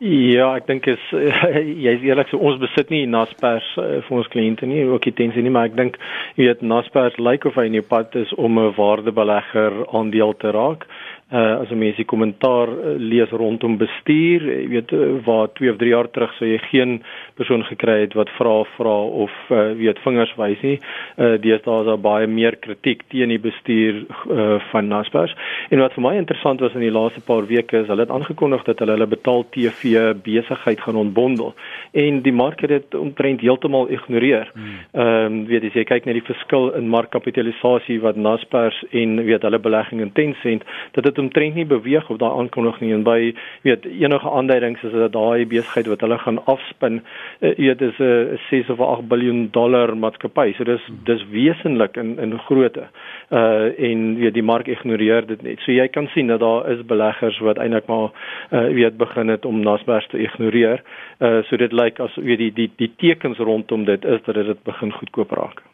Ja, 0.00 0.46
ek 0.56 0.64
dink 0.64 0.86
is 0.88 1.00
jy's 1.84 2.04
eerlik 2.08 2.30
so 2.30 2.38
ons 2.40 2.56
besit 2.62 2.88
nie 2.88 3.02
Naspers 3.04 3.66
uh, 3.76 3.98
vir 4.06 4.14
ons 4.16 4.30
kliënte 4.32 4.64
nie, 4.64 4.86
ook 4.88 5.04
nie 5.04 5.12
tensie 5.18 5.42
nie, 5.44 5.52
maar 5.52 5.68
ek 5.68 5.76
dink 5.76 5.98
jy 6.38 6.46
weet 6.46 6.62
Naspers 6.64 7.18
lyk 7.20 7.44
like 7.44 7.50
of 7.50 7.58
hy 7.60 7.66
in 7.68 7.76
die 7.76 7.84
pad 7.84 8.16
is 8.16 8.32
om 8.40 8.56
'n 8.56 8.72
waardebelegger 8.78 9.76
aandeel 9.92 10.32
te 10.40 10.54
raak 10.56 10.88
uh 11.32 11.60
as 11.60 11.70
'n 11.70 11.78
mens 11.78 11.96
die 11.96 12.04
kommentaar 12.04 12.68
uh, 12.68 12.94
lees 12.98 13.30
rondom 13.30 13.76
bestuur, 13.78 14.42
jy 14.42 14.68
weet 14.68 14.92
uh, 14.92 15.18
waar 15.24 15.48
2 15.54 15.70
of 15.70 15.76
3 15.78 15.88
jaar 15.88 16.10
terug 16.10 16.32
sou 16.34 16.48
jy 16.48 16.58
geen 16.58 17.02
persoon 17.34 17.64
gekry 17.64 18.00
het 18.00 18.14
wat 18.14 18.30
vra 18.38 18.64
vra 18.76 18.96
of 19.24 19.30
uh 19.50 19.72
weet 19.78 19.98
vingers 20.04 20.34
wys 20.36 20.60
nie. 20.62 20.78
Uh 21.16 21.36
deesdae 21.38 21.80
is 21.80 21.86
daar 21.86 21.98
baie 21.98 22.26
meer 22.26 22.56
kritiek 22.56 23.02
teen 23.08 23.28
die 23.28 23.38
bestuur 23.38 24.04
uh 24.30 24.58
van 24.70 24.88
Naspers. 24.88 25.34
En 25.70 25.78
wat 25.78 25.94
vir 25.94 26.02
my 26.02 26.16
interessant 26.16 26.60
was 26.60 26.74
in 26.74 26.80
die 26.80 26.90
laaste 26.90 27.20
paar 27.20 27.46
weke 27.46 27.78
is 27.78 27.86
hulle 27.86 28.00
het 28.00 28.10
aangekondig 28.10 28.64
dat 28.64 28.78
hulle 28.78 28.96
hulle 28.98 29.06
betaal 29.06 29.44
TV 29.50 30.14
besigheid 30.22 30.80
gaan 30.80 30.96
ontbondel 30.96 31.54
en 31.92 32.22
die 32.22 32.32
mark 32.32 32.60
het 32.60 32.70
dit 32.70 32.94
omtrent 32.94 33.40
heeltemal 33.40 33.88
ignoreer. 33.88 34.50
Hmm. 34.54 34.78
Ehm 34.92 35.32
um, 35.32 35.46
weet 35.46 35.64
as 35.64 35.74
jy 35.78 35.84
kyk 35.84 36.06
na 36.06 36.14
die 36.16 36.26
verskil 36.26 36.70
in 36.78 36.90
markkapitalisasie 36.90 38.00
wat 38.02 38.16
Naspers 38.16 38.78
en 38.90 39.16
weet 39.24 39.42
hulle 39.46 39.58
belegging 39.58 40.00
in 40.00 40.12
Tencent, 40.12 40.64
dat 40.92 41.04
dit 41.04 41.18
omtrent 41.20 41.54
nie 41.54 41.66
beweeg 41.68 42.10
of 42.10 42.18
daai 42.18 42.32
aankondiging 42.32 42.88
nie 42.90 42.96
en 42.96 43.04
by 43.06 43.18
weet 43.66 43.86
enige 43.86 44.30
aanduidings 44.30 44.82
is 44.88 44.92
dat 44.92 45.12
daai 45.12 45.46
besigheid 45.46 45.90
wat 45.92 46.00
hulle 46.04 46.18
gaan 46.18 46.40
afspin 46.50 47.00
uh, 47.40 47.54
weet 47.56 47.82
is 47.82 47.98
'n 47.98 48.36
uh, 48.36 48.38
6 48.50 48.70
of 48.74 48.80
8 48.80 49.08
miljard 49.08 49.52
dollar 49.52 49.96
maatskappy. 49.96 50.52
So 50.56 50.64
dis 50.64 50.82
dis 51.04 51.24
wesenlik 51.30 51.96
in 51.96 52.18
in 52.18 52.38
grootte. 52.48 52.88
Uh 53.30 53.70
en 53.90 54.16
weet 54.18 54.34
die 54.34 54.42
mark 54.42 54.66
ignoreer 54.66 55.26
dit 55.26 55.42
net. 55.42 55.60
So 55.64 55.72
jy 55.72 55.88
kan 55.88 56.08
sien 56.14 56.26
dat 56.26 56.40
daar 56.40 56.70
is 56.70 56.84
beleggers 56.86 57.38
wat 57.38 57.58
eintlik 57.58 57.86
maar 57.86 58.10
uh 58.50 58.68
weet 58.74 58.96
begin 58.96 59.28
het 59.28 59.44
om 59.44 59.60
Naspers 59.60 60.06
te 60.08 60.18
ignoreer. 60.18 60.82
Uh 61.20 61.42
so 61.42 61.56
dit 61.56 61.72
lyk 61.72 62.00
as 62.00 62.14
weet 62.16 62.38
die 62.38 62.52
die 62.52 62.70
die 62.76 62.92
tekens 62.96 63.38
rondom 63.38 63.84
dit 63.84 64.04
is 64.04 64.22
dat 64.24 64.34
dit 64.34 64.62
begin 64.62 64.92
goedkoop 64.92 65.30
raak. 65.30 65.69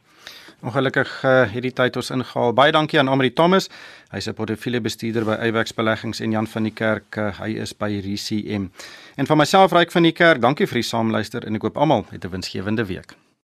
Ongelukkig 0.66 1.10
uh, 1.22 1.44
hierdie 1.46 1.70
tyd 1.70 1.94
ons 2.00 2.08
ingehaal. 2.10 2.50
Baie 2.58 2.72
dankie 2.74 2.98
aan 2.98 3.10
Amri 3.12 3.30
Thomas. 3.30 3.68
Hy's 4.10 4.26
'n 4.26 4.34
portefeuljebestuurder 4.34 5.24
by 5.28 5.36
Eyewex 5.38 5.74
Beleggings 5.78 6.20
en 6.20 6.34
Jan 6.34 6.46
van 6.46 6.66
die 6.66 6.74
Kerk, 6.74 7.16
uh, 7.16 7.28
hy 7.38 7.54
is 7.62 7.72
by 7.72 7.90
RCM. 8.02 8.66
En 9.14 9.26
van 9.26 9.38
myself 9.38 9.72
Ryk 9.72 9.94
van 9.94 10.02
die 10.02 10.12
Kerk, 10.12 10.42
dankie 10.42 10.66
vir 10.66 10.82
die 10.82 10.88
saamluister 10.90 11.46
en 11.46 11.54
ek 11.54 11.62
hoop 11.62 11.78
almal 11.78 12.06
het 12.10 12.24
'n 12.24 12.30
winsgewende 12.30 12.86
week. 12.86 13.14